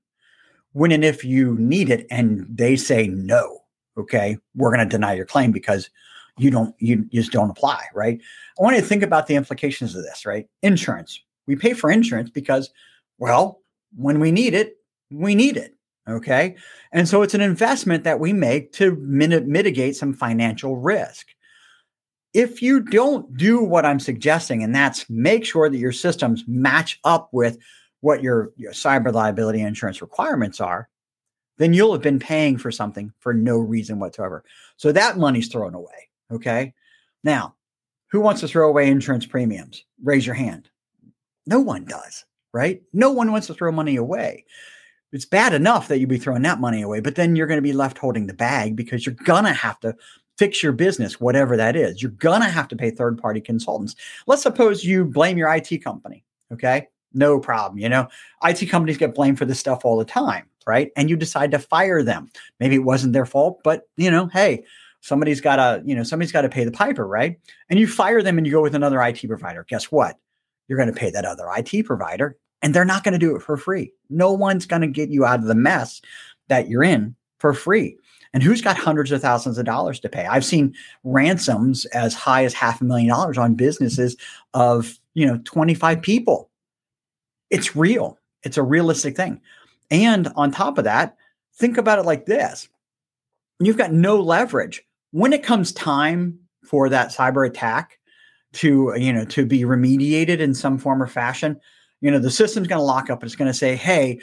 when 0.72 0.92
and 0.92 1.04
if 1.04 1.24
you 1.24 1.56
need 1.58 1.88
it, 1.88 2.06
and 2.10 2.46
they 2.48 2.76
say 2.76 3.06
no. 3.06 3.60
Okay, 3.96 4.36
we're 4.56 4.74
going 4.74 4.86
to 4.86 4.96
deny 4.96 5.14
your 5.14 5.24
claim 5.24 5.52
because 5.52 5.88
you 6.36 6.50
don't, 6.50 6.74
you, 6.80 7.06
you 7.10 7.20
just 7.20 7.32
don't 7.32 7.50
apply, 7.50 7.84
right? 7.94 8.20
I 8.58 8.62
want 8.62 8.74
you 8.74 8.82
to 8.82 8.88
think 8.88 9.04
about 9.04 9.28
the 9.28 9.36
implications 9.36 9.94
of 9.94 10.02
this, 10.02 10.26
right? 10.26 10.48
Insurance. 10.62 11.20
We 11.46 11.54
pay 11.54 11.74
for 11.74 11.92
insurance 11.92 12.30
because, 12.30 12.70
well, 13.18 13.60
when 13.96 14.18
we 14.18 14.32
need 14.32 14.52
it, 14.52 14.78
we 15.12 15.36
need 15.36 15.56
it. 15.56 15.76
Okay. 16.08 16.56
And 16.92 17.08
so 17.08 17.22
it's 17.22 17.34
an 17.34 17.40
investment 17.40 18.04
that 18.04 18.20
we 18.20 18.32
make 18.32 18.72
to 18.72 18.96
min- 18.96 19.50
mitigate 19.50 19.96
some 19.96 20.12
financial 20.12 20.76
risk. 20.76 21.28
If 22.34 22.60
you 22.60 22.80
don't 22.80 23.36
do 23.36 23.62
what 23.62 23.86
I'm 23.86 24.00
suggesting, 24.00 24.62
and 24.62 24.74
that's 24.74 25.08
make 25.08 25.46
sure 25.46 25.70
that 25.70 25.78
your 25.78 25.92
systems 25.92 26.44
match 26.46 26.98
up 27.04 27.28
with 27.32 27.58
what 28.00 28.22
your, 28.22 28.52
your 28.56 28.72
cyber 28.72 29.12
liability 29.12 29.60
insurance 29.60 30.02
requirements 30.02 30.60
are, 30.60 30.88
then 31.56 31.72
you'll 31.72 31.92
have 31.92 32.02
been 32.02 32.18
paying 32.18 32.58
for 32.58 32.70
something 32.70 33.12
for 33.20 33.32
no 33.32 33.56
reason 33.56 33.98
whatsoever. 33.98 34.44
So 34.76 34.92
that 34.92 35.16
money's 35.16 35.48
thrown 35.48 35.74
away. 35.74 36.10
Okay. 36.30 36.74
Now, 37.22 37.54
who 38.10 38.20
wants 38.20 38.40
to 38.42 38.48
throw 38.48 38.68
away 38.68 38.88
insurance 38.88 39.24
premiums? 39.24 39.84
Raise 40.02 40.26
your 40.26 40.34
hand. 40.34 40.68
No 41.46 41.60
one 41.60 41.84
does, 41.84 42.24
right? 42.52 42.82
No 42.92 43.12
one 43.12 43.32
wants 43.32 43.46
to 43.46 43.54
throw 43.54 43.72
money 43.72 43.96
away 43.96 44.44
it's 45.12 45.24
bad 45.24 45.54
enough 45.54 45.88
that 45.88 45.98
you'd 45.98 46.08
be 46.08 46.18
throwing 46.18 46.42
that 46.42 46.60
money 46.60 46.82
away, 46.82 47.00
but 47.00 47.14
then 47.14 47.36
you're 47.36 47.46
going 47.46 47.58
to 47.58 47.62
be 47.62 47.72
left 47.72 47.98
holding 47.98 48.26
the 48.26 48.34
bag 48.34 48.74
because 48.74 49.06
you're 49.06 49.14
going 49.14 49.44
to 49.44 49.52
have 49.52 49.78
to 49.80 49.94
fix 50.36 50.62
your 50.62 50.72
business, 50.72 51.20
whatever 51.20 51.56
that 51.56 51.76
is. 51.76 52.02
You're 52.02 52.10
going 52.12 52.40
to 52.40 52.48
have 52.48 52.68
to 52.68 52.76
pay 52.76 52.90
third 52.90 53.18
party 53.18 53.40
consultants. 53.40 53.94
Let's 54.26 54.42
suppose 54.42 54.84
you 54.84 55.04
blame 55.04 55.38
your 55.38 55.52
IT 55.54 55.82
company. 55.84 56.24
Okay. 56.52 56.88
No 57.12 57.38
problem. 57.38 57.78
You 57.78 57.88
know, 57.88 58.08
IT 58.42 58.66
companies 58.66 58.98
get 58.98 59.14
blamed 59.14 59.38
for 59.38 59.44
this 59.44 59.60
stuff 59.60 59.84
all 59.84 59.96
the 59.96 60.04
time, 60.04 60.46
right? 60.66 60.90
And 60.96 61.08
you 61.08 61.16
decide 61.16 61.52
to 61.52 61.60
fire 61.60 62.02
them. 62.02 62.30
Maybe 62.58 62.74
it 62.74 62.84
wasn't 62.84 63.12
their 63.12 63.26
fault, 63.26 63.60
but 63.62 63.82
you 63.96 64.10
know, 64.10 64.26
hey, 64.26 64.64
somebody's 65.00 65.40
got 65.40 65.56
to, 65.56 65.82
you 65.86 65.94
know, 65.94 66.02
somebody's 66.02 66.32
got 66.32 66.42
to 66.42 66.48
pay 66.48 66.64
the 66.64 66.72
piper, 66.72 67.06
right? 67.06 67.38
And 67.70 67.78
you 67.78 67.86
fire 67.86 68.22
them 68.22 68.36
and 68.36 68.46
you 68.46 68.52
go 68.52 68.62
with 68.62 68.74
another 68.74 69.00
IT 69.00 69.22
provider. 69.28 69.64
Guess 69.68 69.92
what? 69.92 70.18
You're 70.66 70.78
going 70.78 70.92
to 70.92 70.98
pay 70.98 71.10
that 71.10 71.24
other 71.24 71.46
IT 71.56 71.84
provider 71.84 72.36
and 72.64 72.74
they're 72.74 72.84
not 72.84 73.04
going 73.04 73.12
to 73.12 73.18
do 73.18 73.36
it 73.36 73.42
for 73.42 73.58
free. 73.58 73.92
No 74.08 74.32
one's 74.32 74.64
going 74.64 74.80
to 74.80 74.88
get 74.88 75.10
you 75.10 75.26
out 75.26 75.38
of 75.38 75.44
the 75.44 75.54
mess 75.54 76.00
that 76.48 76.66
you're 76.66 76.82
in 76.82 77.14
for 77.38 77.52
free. 77.52 77.98
And 78.32 78.42
who's 78.42 78.62
got 78.62 78.78
hundreds 78.78 79.12
of 79.12 79.20
thousands 79.20 79.58
of 79.58 79.66
dollars 79.66 80.00
to 80.00 80.08
pay? 80.08 80.24
I've 80.24 80.46
seen 80.46 80.74
ransoms 81.04 81.84
as 81.86 82.14
high 82.14 82.42
as 82.42 82.54
half 82.54 82.80
a 82.80 82.84
million 82.84 83.10
dollars 83.10 83.36
on 83.36 83.54
businesses 83.54 84.16
of, 84.54 84.98
you 85.12 85.26
know, 85.26 85.38
25 85.44 86.00
people. 86.00 86.50
It's 87.50 87.76
real. 87.76 88.18
It's 88.42 88.56
a 88.56 88.62
realistic 88.62 89.14
thing. 89.14 89.42
And 89.90 90.32
on 90.34 90.50
top 90.50 90.78
of 90.78 90.84
that, 90.84 91.16
think 91.54 91.76
about 91.76 91.98
it 91.98 92.06
like 92.06 92.24
this. 92.24 92.68
You've 93.60 93.76
got 93.76 93.92
no 93.92 94.18
leverage. 94.18 94.82
When 95.10 95.34
it 95.34 95.42
comes 95.42 95.70
time 95.70 96.38
for 96.64 96.88
that 96.88 97.10
cyber 97.10 97.46
attack 97.46 97.98
to, 98.54 98.94
you 98.96 99.12
know, 99.12 99.26
to 99.26 99.44
be 99.44 99.64
remediated 99.64 100.38
in 100.38 100.54
some 100.54 100.78
form 100.78 101.02
or 101.02 101.06
fashion, 101.06 101.60
you 102.00 102.10
know 102.10 102.18
the 102.18 102.30
system's 102.30 102.68
going 102.68 102.78
to 102.78 102.84
lock 102.84 103.10
up 103.10 103.20
and 103.22 103.28
it's 103.28 103.36
going 103.36 103.50
to 103.50 103.56
say 103.58 103.76
hey 103.76 104.20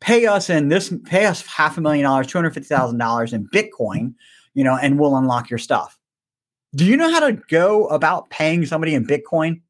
pay 0.00 0.26
us 0.26 0.50
in 0.50 0.68
this 0.68 0.92
pay 1.04 1.26
us 1.26 1.44
half 1.46 1.78
a 1.78 1.80
million 1.80 2.04
dollars 2.04 2.26
$250000 2.26 3.32
in 3.32 3.48
bitcoin 3.48 4.14
you 4.54 4.64
know 4.64 4.76
and 4.76 4.98
we'll 4.98 5.16
unlock 5.16 5.48
your 5.48 5.58
stuff. 5.58 5.98
Do 6.74 6.84
you 6.84 6.96
know 6.96 7.10
how 7.10 7.20
to 7.20 7.32
go 7.48 7.86
about 7.86 8.28
paying 8.30 8.66
somebody 8.66 8.94
in 8.94 9.06
bitcoin? 9.06 9.60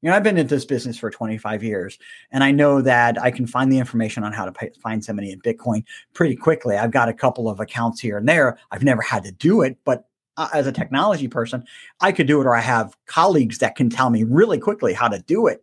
You 0.00 0.10
know 0.10 0.16
i've 0.16 0.24
been 0.24 0.36
in 0.36 0.48
this 0.48 0.64
business 0.64 0.98
for 0.98 1.10
25 1.10 1.62
years 1.62 1.96
and 2.32 2.42
i 2.42 2.50
know 2.50 2.82
that 2.82 3.22
i 3.22 3.30
can 3.30 3.46
find 3.46 3.70
the 3.70 3.78
information 3.78 4.24
on 4.24 4.32
how 4.32 4.44
to 4.44 4.50
pay, 4.50 4.70
find 4.82 5.04
somebody 5.04 5.30
in 5.30 5.40
bitcoin 5.40 5.84
pretty 6.12 6.34
quickly. 6.34 6.76
I've 6.76 6.90
got 6.90 7.08
a 7.08 7.14
couple 7.14 7.48
of 7.48 7.60
accounts 7.60 8.00
here 8.00 8.18
and 8.18 8.28
there. 8.28 8.58
I've 8.72 8.82
never 8.82 9.00
had 9.00 9.22
to 9.22 9.30
do 9.30 9.62
it 9.62 9.78
but 9.84 10.08
uh, 10.38 10.48
as 10.54 10.66
a 10.66 10.72
technology 10.72 11.28
person 11.28 11.62
i 12.00 12.10
could 12.10 12.26
do 12.26 12.40
it 12.40 12.46
or 12.46 12.54
i 12.56 12.60
have 12.60 12.96
colleagues 13.06 13.58
that 13.58 13.76
can 13.76 13.90
tell 13.90 14.10
me 14.10 14.24
really 14.24 14.58
quickly 14.58 14.92
how 14.92 15.06
to 15.06 15.20
do 15.20 15.46
it 15.46 15.62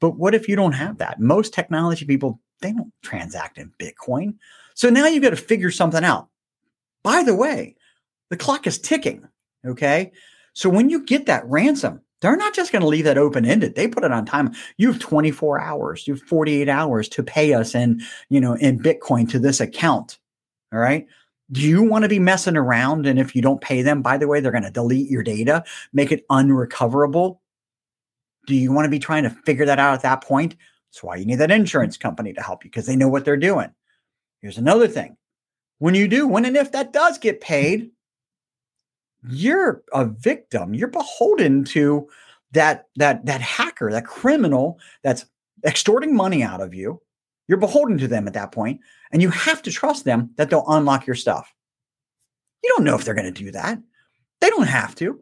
but 0.00 0.16
what 0.16 0.34
if 0.34 0.48
you 0.48 0.56
don't 0.56 0.72
have 0.72 0.98
that? 0.98 1.20
Most 1.20 1.52
technology 1.52 2.04
people, 2.04 2.40
they 2.60 2.72
don't 2.72 2.92
transact 3.02 3.58
in 3.58 3.72
Bitcoin. 3.78 4.34
So 4.74 4.90
now 4.90 5.06
you've 5.06 5.22
got 5.22 5.30
to 5.30 5.36
figure 5.36 5.70
something 5.70 6.04
out. 6.04 6.28
By 7.02 7.22
the 7.22 7.34
way, 7.34 7.76
the 8.30 8.36
clock 8.36 8.66
is 8.66 8.78
ticking. 8.78 9.26
Okay. 9.66 10.12
So 10.52 10.68
when 10.68 10.90
you 10.90 11.04
get 11.04 11.26
that 11.26 11.46
ransom, 11.46 12.00
they're 12.20 12.36
not 12.36 12.54
just 12.54 12.72
going 12.72 12.82
to 12.82 12.88
leave 12.88 13.04
that 13.04 13.18
open 13.18 13.44
ended. 13.44 13.74
They 13.74 13.86
put 13.86 14.04
it 14.04 14.12
on 14.12 14.26
time. 14.26 14.52
You 14.76 14.90
have 14.92 15.00
24 15.00 15.60
hours, 15.60 16.06
you 16.06 16.14
have 16.14 16.22
48 16.22 16.68
hours 16.68 17.08
to 17.10 17.22
pay 17.22 17.54
us 17.54 17.74
in, 17.74 18.02
you 18.28 18.40
know, 18.40 18.54
in 18.54 18.80
Bitcoin 18.80 19.28
to 19.30 19.38
this 19.38 19.60
account. 19.60 20.18
All 20.72 20.80
right. 20.80 21.06
Do 21.50 21.62
you 21.62 21.82
want 21.82 22.02
to 22.02 22.08
be 22.08 22.18
messing 22.18 22.56
around? 22.56 23.06
And 23.06 23.18
if 23.18 23.34
you 23.34 23.40
don't 23.40 23.60
pay 23.60 23.82
them, 23.82 24.02
by 24.02 24.18
the 24.18 24.28
way, 24.28 24.40
they're 24.40 24.52
going 24.52 24.64
to 24.64 24.70
delete 24.70 25.10
your 25.10 25.22
data, 25.22 25.64
make 25.92 26.12
it 26.12 26.26
unrecoverable. 26.28 27.40
Do 28.48 28.54
you 28.54 28.72
want 28.72 28.86
to 28.86 28.90
be 28.90 28.98
trying 28.98 29.24
to 29.24 29.30
figure 29.30 29.66
that 29.66 29.78
out 29.78 29.92
at 29.92 30.02
that 30.02 30.24
point? 30.24 30.56
That's 30.90 31.02
why 31.02 31.16
you 31.16 31.26
need 31.26 31.36
that 31.36 31.50
insurance 31.50 31.98
company 31.98 32.32
to 32.32 32.42
help 32.42 32.64
you 32.64 32.70
because 32.70 32.86
they 32.86 32.96
know 32.96 33.08
what 33.08 33.26
they're 33.26 33.36
doing. 33.36 33.70
Here's 34.40 34.56
another 34.56 34.88
thing. 34.88 35.18
When 35.80 35.94
you 35.94 36.08
do, 36.08 36.26
when 36.26 36.46
and 36.46 36.56
if 36.56 36.72
that 36.72 36.94
does 36.94 37.18
get 37.18 37.42
paid, 37.42 37.90
you're 39.28 39.82
a 39.92 40.06
victim. 40.06 40.72
You're 40.72 40.88
beholden 40.88 41.62
to 41.64 42.08
that 42.52 42.86
that 42.96 43.26
that 43.26 43.42
hacker, 43.42 43.92
that 43.92 44.06
criminal 44.06 44.78
that's 45.02 45.26
extorting 45.66 46.16
money 46.16 46.42
out 46.42 46.62
of 46.62 46.72
you. 46.72 47.02
You're 47.48 47.58
beholden 47.58 47.98
to 47.98 48.08
them 48.08 48.26
at 48.26 48.32
that 48.32 48.52
point, 48.52 48.80
and 49.12 49.20
you 49.20 49.28
have 49.28 49.60
to 49.62 49.70
trust 49.70 50.06
them 50.06 50.30
that 50.36 50.48
they'll 50.48 50.64
unlock 50.68 51.06
your 51.06 51.16
stuff. 51.16 51.52
You 52.64 52.72
don't 52.74 52.84
know 52.84 52.94
if 52.94 53.04
they're 53.04 53.12
going 53.12 53.32
to 53.32 53.44
do 53.44 53.50
that. 53.50 53.78
They 54.40 54.48
don't 54.48 54.68
have 54.68 54.94
to. 54.96 55.20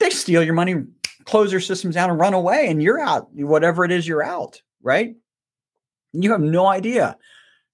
They 0.00 0.08
steal 0.08 0.42
your 0.42 0.54
money 0.54 0.84
close 1.24 1.50
their 1.50 1.60
systems 1.60 1.94
down 1.94 2.10
and 2.10 2.18
run 2.18 2.34
away 2.34 2.66
and 2.68 2.82
you're 2.82 3.00
out. 3.00 3.32
Whatever 3.34 3.84
it 3.84 3.90
is 3.90 4.06
you're 4.06 4.22
out 4.22 4.60
right? 4.82 5.14
You 6.12 6.30
have 6.32 6.40
no 6.40 6.66
idea. 6.66 7.16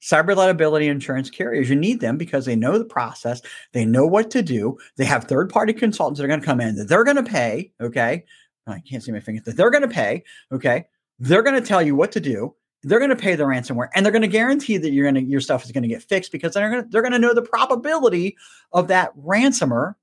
Cyber 0.01 0.37
liability 0.37 0.87
insurance 0.87 1.29
carriers 1.29 1.69
you 1.69 1.75
need 1.75 1.99
them 1.99 2.17
because 2.17 2.45
they 2.45 2.55
know 2.55 2.79
the 2.79 2.85
process 2.85 3.43
they 3.73 3.85
know 3.85 4.07
what 4.07 4.31
to 4.31 4.43
do 4.43 4.79
they 4.97 5.05
have 5.05 5.25
third 5.25 5.51
party 5.51 5.73
consultants 5.73 6.19
that 6.19 6.25
are 6.25 6.29
going 6.29 6.39
to 6.39 6.47
come 6.47 6.61
in 6.61 6.77
that 6.77 6.89
they're 6.89 7.03
going 7.03 7.17
to 7.17 7.23
pay 7.25 7.73
okay? 7.81 8.25
I 8.69 8.81
can't 8.89 9.03
see 9.03 9.11
my 9.11 9.19
fingers 9.19 9.45
that 9.45 9.57
they're 9.57 9.73
going 9.73 9.83
to 9.83 9.89
pay 9.89 10.23
okay? 10.53 10.87
They're 11.19 11.43
going 11.43 11.61
to 11.61 11.67
tell 11.67 11.83
you 11.83 11.97
what 11.97 12.13
to 12.13 12.21
do 12.21 12.55
they're 12.85 13.01
going 13.01 13.11
to 13.11 13.17
pay 13.17 13.35
the 13.35 13.43
ransomware 13.43 13.89
and 13.93 14.07
they're 14.07 14.13
going 14.13 14.23
to 14.23 14.29
guarantee 14.29 14.77
that 14.77 14.93
you're 14.93 15.11
going 15.11 15.17
to 15.17 15.29
your 15.29 15.41
stuff 15.41 15.65
is 15.65 15.73
going 15.73 15.83
to 15.83 15.89
get 15.89 16.01
fixed 16.01 16.31
because 16.31 16.55
they're 16.55 16.71
going 16.71 16.85
to 16.85 16.89
they're 16.91 17.03
going 17.03 17.11
to 17.11 17.19
know 17.19 17.35
the 17.35 17.43
probability 17.43 18.37
of 18.73 18.87
that 18.87 19.11
ransomer 19.17 19.97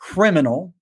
criminal 0.00 0.74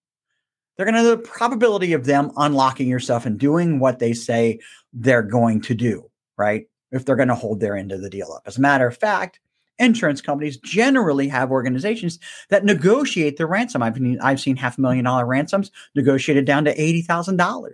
they're 0.76 0.86
going 0.86 1.02
to 1.02 1.08
the 1.08 1.18
probability 1.18 1.92
of 1.92 2.04
them 2.04 2.32
unlocking 2.36 2.88
your 2.88 3.00
stuff 3.00 3.26
and 3.26 3.38
doing 3.38 3.78
what 3.78 3.98
they 3.98 4.12
say 4.12 4.58
they're 4.92 5.22
going 5.22 5.60
to 5.62 5.74
do, 5.74 6.10
right? 6.36 6.66
If 6.90 7.04
they're 7.04 7.16
going 7.16 7.28
to 7.28 7.34
hold 7.34 7.60
their 7.60 7.76
end 7.76 7.92
of 7.92 8.02
the 8.02 8.10
deal 8.10 8.32
up. 8.32 8.42
As 8.46 8.58
a 8.58 8.60
matter 8.60 8.86
of 8.86 8.96
fact, 8.96 9.40
insurance 9.78 10.20
companies 10.20 10.56
generally 10.58 11.28
have 11.28 11.50
organizations 11.50 12.18
that 12.48 12.64
negotiate 12.64 13.36
the 13.36 13.46
ransom. 13.46 13.82
I've, 13.82 13.98
I've 14.22 14.40
seen 14.40 14.56
half 14.56 14.78
a 14.78 14.80
million 14.80 15.04
dollar 15.04 15.26
ransoms 15.26 15.70
negotiated 15.94 16.44
down 16.44 16.64
to 16.64 16.76
$80,000 16.76 17.70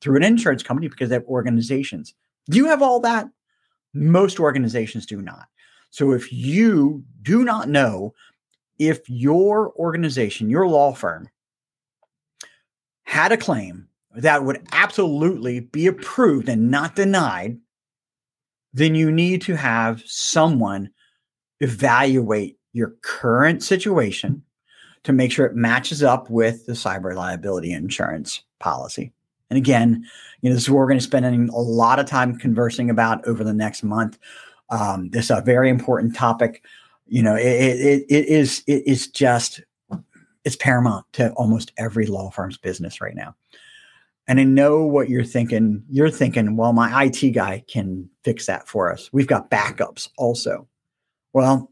through 0.00 0.16
an 0.16 0.24
insurance 0.24 0.62
company 0.62 0.88
because 0.88 1.08
they 1.08 1.16
have 1.16 1.24
organizations. 1.24 2.14
Do 2.50 2.56
you 2.56 2.66
have 2.66 2.82
all 2.82 3.00
that? 3.00 3.28
Most 3.94 4.40
organizations 4.40 5.06
do 5.06 5.22
not. 5.22 5.46
So 5.90 6.12
if 6.12 6.32
you 6.32 7.04
do 7.22 7.44
not 7.44 7.68
know 7.68 8.14
if 8.78 9.08
your 9.08 9.72
organization, 9.74 10.50
your 10.50 10.66
law 10.66 10.92
firm, 10.92 11.28
had 13.08 13.32
a 13.32 13.38
claim 13.38 13.88
that 14.16 14.44
would 14.44 14.60
absolutely 14.72 15.60
be 15.60 15.86
approved 15.86 16.46
and 16.46 16.70
not 16.70 16.94
denied, 16.94 17.56
then 18.74 18.94
you 18.94 19.10
need 19.10 19.40
to 19.40 19.56
have 19.56 20.02
someone 20.04 20.90
evaluate 21.60 22.58
your 22.74 22.94
current 23.00 23.62
situation 23.62 24.42
to 25.04 25.14
make 25.14 25.32
sure 25.32 25.46
it 25.46 25.56
matches 25.56 26.02
up 26.02 26.28
with 26.28 26.66
the 26.66 26.74
cyber 26.74 27.14
liability 27.14 27.72
insurance 27.72 28.42
policy. 28.58 29.10
And 29.48 29.56
again, 29.56 30.04
you 30.42 30.50
know, 30.50 30.54
this 30.54 30.64
is 30.64 30.70
what 30.70 30.76
we're 30.76 30.88
going 30.88 30.98
to 30.98 31.02
spend 31.04 31.24
a 31.48 31.56
lot 31.56 31.98
of 31.98 32.04
time 32.04 32.36
conversing 32.36 32.90
about 32.90 33.26
over 33.26 33.42
the 33.42 33.54
next 33.54 33.82
month. 33.82 34.18
Um, 34.68 35.08
this 35.08 35.24
is 35.24 35.30
a 35.30 35.40
very 35.40 35.70
important 35.70 36.14
topic. 36.14 36.62
You 37.06 37.22
know, 37.22 37.36
it, 37.36 37.46
it, 37.46 38.04
it 38.10 38.26
is 38.26 38.62
it 38.66 38.86
is 38.86 39.06
just 39.08 39.62
it's 40.48 40.56
paramount 40.56 41.04
to 41.12 41.30
almost 41.32 41.72
every 41.76 42.06
law 42.06 42.30
firm's 42.30 42.56
business 42.56 43.02
right 43.02 43.14
now. 43.14 43.36
And 44.26 44.40
I 44.40 44.44
know 44.44 44.82
what 44.82 45.10
you're 45.10 45.22
thinking. 45.22 45.84
You're 45.90 46.08
thinking, 46.08 46.56
well, 46.56 46.72
my 46.72 47.04
IT 47.04 47.32
guy 47.32 47.64
can 47.68 48.08
fix 48.24 48.46
that 48.46 48.66
for 48.66 48.90
us. 48.90 49.10
We've 49.12 49.26
got 49.26 49.50
backups 49.50 50.08
also. 50.16 50.66
Well, 51.34 51.70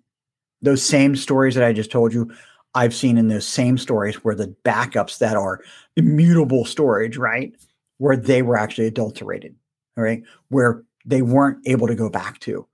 those 0.61 0.83
same 0.83 1.17
stories 1.17 1.55
that 1.55 1.65
I 1.65 1.73
just 1.73 1.91
told 1.91 2.13
you, 2.13 2.31
I've 2.75 2.95
seen 2.95 3.17
in 3.17 3.29
those 3.29 3.49
same 3.49 3.79
stories 3.79 4.23
where 4.23 4.35
the 4.35 4.55
backups 4.63 5.21
that 5.21 5.39
are 5.39 5.63
immutable 5.97 6.67
storage, 6.67 7.17
right? 7.17 7.55
Where 7.97 8.17
they 8.19 8.43
were 8.43 8.59
actually 8.59 8.89
adulterated, 8.89 9.57
right? 9.97 10.23
Where 10.51 10.85
they 11.07 11.23
weren't 11.23 11.67
able 11.67 11.87
to 11.87 11.95
go 11.95 12.11
back 12.11 12.41
to. 12.41 12.69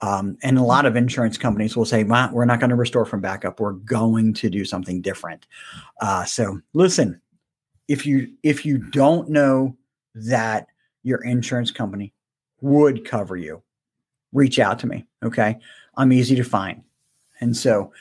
Um, 0.00 0.38
and 0.42 0.58
a 0.58 0.62
lot 0.62 0.86
of 0.86 0.96
insurance 0.96 1.36
companies 1.36 1.76
will 1.76 1.84
say, 1.84 2.04
well, 2.04 2.30
we're 2.32 2.44
not 2.44 2.60
going 2.60 2.70
to 2.70 2.76
restore 2.76 3.04
from 3.04 3.20
backup. 3.20 3.58
We're 3.58 3.72
going 3.72 4.32
to 4.34 4.48
do 4.48 4.64
something 4.64 5.02
different. 5.02 5.46
Uh, 6.00 6.24
so 6.24 6.60
listen, 6.72 7.20
if 7.88 8.06
you 8.06 8.28
if 8.42 8.64
you 8.64 8.78
don't 8.78 9.28
know 9.28 9.76
that 10.14 10.68
your 11.02 11.24
insurance 11.24 11.70
company 11.70 12.12
would 12.60 13.04
cover 13.04 13.36
you, 13.36 13.62
reach 14.32 14.58
out 14.58 14.78
to 14.80 14.86
me. 14.86 15.06
Okay. 15.24 15.58
I'm 15.96 16.12
easy 16.12 16.36
to 16.36 16.44
find. 16.44 16.82
And 17.40 17.56
so, 17.56 17.92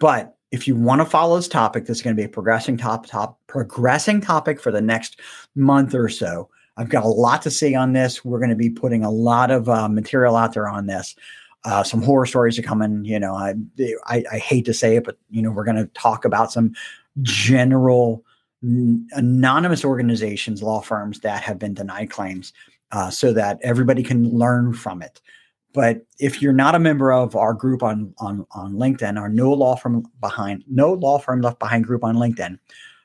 but 0.00 0.36
if 0.50 0.66
you 0.66 0.76
want 0.76 1.00
to 1.00 1.04
follow 1.04 1.36
this 1.36 1.48
topic, 1.48 1.86
this 1.86 1.98
is 1.98 2.02
going 2.02 2.16
to 2.16 2.20
be 2.20 2.24
a 2.24 2.28
progressing 2.28 2.76
top 2.76 3.06
top 3.06 3.38
progressing 3.46 4.20
topic 4.20 4.60
for 4.60 4.72
the 4.72 4.80
next 4.80 5.20
month 5.54 5.94
or 5.94 6.08
so. 6.08 6.48
I've 6.76 6.88
got 6.88 7.04
a 7.04 7.08
lot 7.08 7.42
to 7.42 7.50
say 7.50 7.74
on 7.74 7.92
this. 7.92 8.24
We're 8.24 8.38
going 8.38 8.50
to 8.50 8.56
be 8.56 8.70
putting 8.70 9.04
a 9.04 9.10
lot 9.10 9.50
of 9.50 9.68
uh, 9.68 9.88
material 9.88 10.36
out 10.36 10.54
there 10.54 10.68
on 10.68 10.86
this. 10.86 11.16
Uh, 11.64 11.82
some 11.82 12.02
horror 12.02 12.26
stories 12.26 12.58
are 12.58 12.62
coming. 12.62 13.04
You 13.04 13.18
know, 13.18 13.34
I, 13.34 13.54
I, 14.06 14.24
I 14.32 14.38
hate 14.38 14.64
to 14.66 14.74
say 14.74 14.96
it, 14.96 15.04
but 15.04 15.18
you 15.30 15.42
know, 15.42 15.50
we're 15.50 15.64
going 15.64 15.76
to 15.76 15.86
talk 15.86 16.24
about 16.24 16.52
some 16.52 16.72
general 17.22 18.24
n- 18.62 19.06
anonymous 19.12 19.84
organizations, 19.84 20.62
law 20.62 20.80
firms 20.80 21.20
that 21.20 21.42
have 21.42 21.58
been 21.58 21.74
denied 21.74 22.10
claims, 22.10 22.52
uh, 22.92 23.10
so 23.10 23.32
that 23.32 23.58
everybody 23.62 24.02
can 24.02 24.30
learn 24.30 24.72
from 24.72 25.02
it. 25.02 25.20
But 25.74 26.06
if 26.18 26.40
you're 26.40 26.52
not 26.52 26.74
a 26.74 26.78
member 26.78 27.12
of 27.12 27.36
our 27.36 27.52
group 27.52 27.82
on 27.82 28.14
on 28.18 28.46
on 28.52 28.74
LinkedIn, 28.74 29.20
our 29.20 29.28
No 29.28 29.52
Law 29.52 29.76
Firm 29.76 30.04
Behind 30.20 30.64
No 30.66 30.92
Law 30.94 31.18
Firm 31.18 31.40
Left 31.40 31.58
Behind 31.58 31.84
group 31.84 32.04
on 32.04 32.16
LinkedIn, 32.16 32.58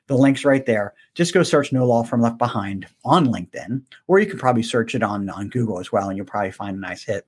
the 0.06 0.16
link's 0.16 0.44
right 0.44 0.64
there. 0.64 0.94
Just 1.14 1.34
go 1.34 1.42
search 1.42 1.72
No 1.72 1.86
Law 1.86 2.02
Firm 2.02 2.22
Left 2.22 2.38
Behind 2.38 2.86
on 3.04 3.26
LinkedIn, 3.26 3.82
or 4.06 4.18
you 4.18 4.26
can 4.26 4.38
probably 4.38 4.62
search 4.62 4.94
it 4.94 5.02
on 5.02 5.28
on 5.28 5.50
Google 5.50 5.78
as 5.78 5.92
well, 5.92 6.08
and 6.08 6.16
you'll 6.16 6.26
probably 6.26 6.52
find 6.52 6.76
a 6.76 6.80
nice 6.80 7.04
hit. 7.04 7.26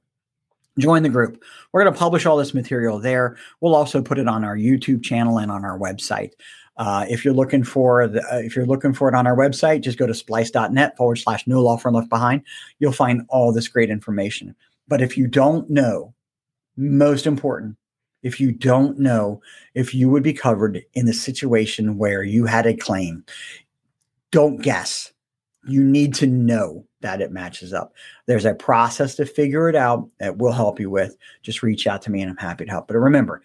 Join 0.79 1.03
the 1.03 1.09
group. 1.09 1.43
We're 1.73 1.83
going 1.83 1.93
to 1.93 1.99
publish 1.99 2.27
all 2.27 2.37
this 2.37 2.55
material 2.55 2.99
there. 2.99 3.37
We'll 3.61 3.75
also 3.75 4.03
put 4.03 4.19
it 4.19 4.29
on 4.29 4.45
our 4.45 4.57
YouTube 4.57 5.03
channel 5.03 5.39
and 5.39 5.51
on 5.51 5.65
our 5.65 5.79
website. 5.79 6.33
Uh, 6.77 7.07
if 7.09 7.25
you're 7.25 7.35
looking 7.35 7.65
for 7.65 8.07
the, 8.07 8.23
uh, 8.31 8.39
if 8.39 8.55
you're 8.55 8.67
looking 8.67 8.93
for 8.93 9.09
it 9.09 9.15
on 9.15 9.27
our 9.27 9.37
website, 9.37 9.81
just 9.81 9.99
go 9.99 10.07
to 10.07 10.13
splice.net 10.13 10.97
forward 10.97 11.17
slash 11.17 11.47
no 11.47 11.63
law 11.63 11.77
firm 11.77 11.95
left 11.95 12.11
behind. 12.11 12.43
You'll 12.79 12.93
find 12.93 13.23
all 13.29 13.53
this 13.53 13.69
great 13.69 13.89
information. 13.89 14.55
But 14.87 15.01
if 15.01 15.17
you 15.17 15.27
don't 15.27 15.69
know, 15.71 16.15
most 16.77 17.27
important, 17.27 17.77
if 18.23 18.39
you 18.41 18.53
don't 18.53 18.99
know 18.99 19.41
if 19.75 19.95
you 19.95 20.11
would 20.11 20.23
be 20.23 20.33
covered 20.33 20.83
in 20.93 21.07
the 21.07 21.15
situation 21.15 21.97
where 21.97 22.23
you 22.23 22.45
had 22.45 22.67
a 22.67 22.77
claim, 22.77 23.25
don't 24.31 24.61
guess. 24.61 25.13
You 25.67 25.83
need 25.83 26.15
to 26.17 26.27
know 26.27 26.85
that 27.01 27.21
it 27.21 27.31
matches 27.31 27.73
up. 27.73 27.93
There's 28.27 28.45
a 28.45 28.55
process 28.55 29.15
to 29.17 29.27
figure 29.27 29.69
it 29.69 29.77
out 29.77 30.09
that 30.19 30.39
we'll 30.39 30.53
help 30.53 30.81
you 30.81 30.91
with. 30.91 31.17
Just 31.43 31.63
reach 31.63 31.87
out 31.87 32.03
to 32.03 32.11
me 32.11 32.23
and 32.23 32.31
I'm 32.31 32.37
happy 32.37 32.65
to 32.65 32.71
help. 32.71 32.89
But 32.89 32.97
remember, 32.97 33.43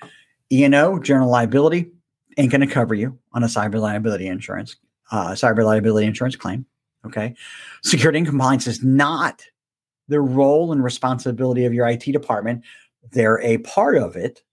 E&O, 0.51 0.99
general 0.99 1.29
liability, 1.29 1.91
ain't 2.37 2.51
going 2.51 2.61
to 2.61 2.67
cover 2.67 2.93
you 2.95 3.17
on 3.33 3.43
a 3.43 3.47
cyber 3.47 3.79
liability 3.79 4.27
insurance, 4.27 4.75
uh, 5.11 5.31
cyber 5.31 5.65
liability 5.65 6.07
insurance 6.07 6.35
claim. 6.35 6.65
Okay. 7.05 7.35
Security 7.83 8.19
and 8.19 8.27
compliance 8.27 8.67
is 8.67 8.83
not 8.83 9.43
the 10.07 10.21
role 10.21 10.71
and 10.71 10.83
responsibility 10.83 11.65
of 11.65 11.73
your 11.73 11.87
IT 11.87 12.03
department. 12.11 12.63
They're 13.11 13.41
a 13.41 13.57
part 13.59 13.97
of 13.97 14.15
it, 14.15 14.43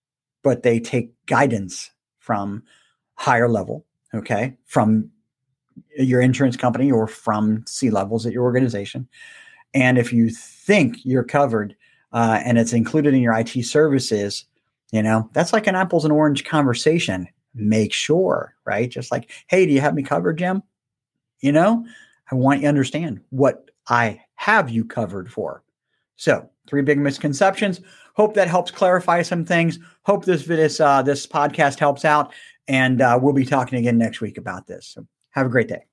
but 0.42 0.62
they 0.62 0.80
take 0.80 1.12
guidance 1.26 1.90
from 2.18 2.62
higher 3.14 3.48
level. 3.48 3.84
Okay. 4.14 4.56
From 4.64 5.10
your 5.96 6.20
insurance 6.20 6.56
company 6.56 6.90
or 6.90 7.06
from 7.06 7.64
C 7.66 7.90
levels 7.90 8.26
at 8.26 8.32
your 8.32 8.44
organization. 8.44 9.08
And 9.74 9.98
if 9.98 10.12
you 10.12 10.30
think 10.30 10.96
you're 11.04 11.24
covered 11.24 11.76
uh, 12.12 12.40
and 12.44 12.58
it's 12.58 12.72
included 12.72 13.14
in 13.14 13.20
your 13.20 13.34
IT 13.34 13.64
services, 13.64 14.44
you 14.92 15.02
know, 15.02 15.28
that's 15.32 15.52
like 15.52 15.66
an 15.66 15.74
apples 15.74 16.04
and 16.04 16.12
orange 16.12 16.44
conversation 16.44 17.28
make 17.54 17.92
sure, 17.92 18.54
right? 18.64 18.88
Just 18.88 19.10
like, 19.10 19.30
hey, 19.48 19.66
do 19.66 19.72
you 19.72 19.80
have 19.80 19.94
me 19.94 20.02
covered, 20.02 20.38
Jim? 20.38 20.62
You 21.40 21.52
know, 21.52 21.86
I 22.30 22.34
want 22.34 22.60
you 22.60 22.62
to 22.62 22.68
understand 22.68 23.20
what 23.30 23.70
I 23.88 24.22
have 24.34 24.70
you 24.70 24.84
covered 24.84 25.32
for. 25.32 25.62
So, 26.16 26.48
three 26.66 26.82
big 26.82 26.98
misconceptions. 26.98 27.80
Hope 28.14 28.34
that 28.34 28.48
helps 28.48 28.70
clarify 28.70 29.22
some 29.22 29.44
things. 29.44 29.78
Hope 30.02 30.24
this 30.24 30.44
this 30.46 30.80
uh, 30.80 31.02
this 31.02 31.26
podcast 31.26 31.78
helps 31.78 32.04
out, 32.04 32.32
and 32.66 33.00
uh, 33.00 33.18
we'll 33.20 33.32
be 33.32 33.44
talking 33.44 33.78
again 33.78 33.98
next 33.98 34.20
week 34.20 34.36
about 34.36 34.66
this. 34.66 34.88
So, 34.88 35.06
have 35.30 35.46
a 35.46 35.50
great 35.50 35.68
day. 35.68 35.87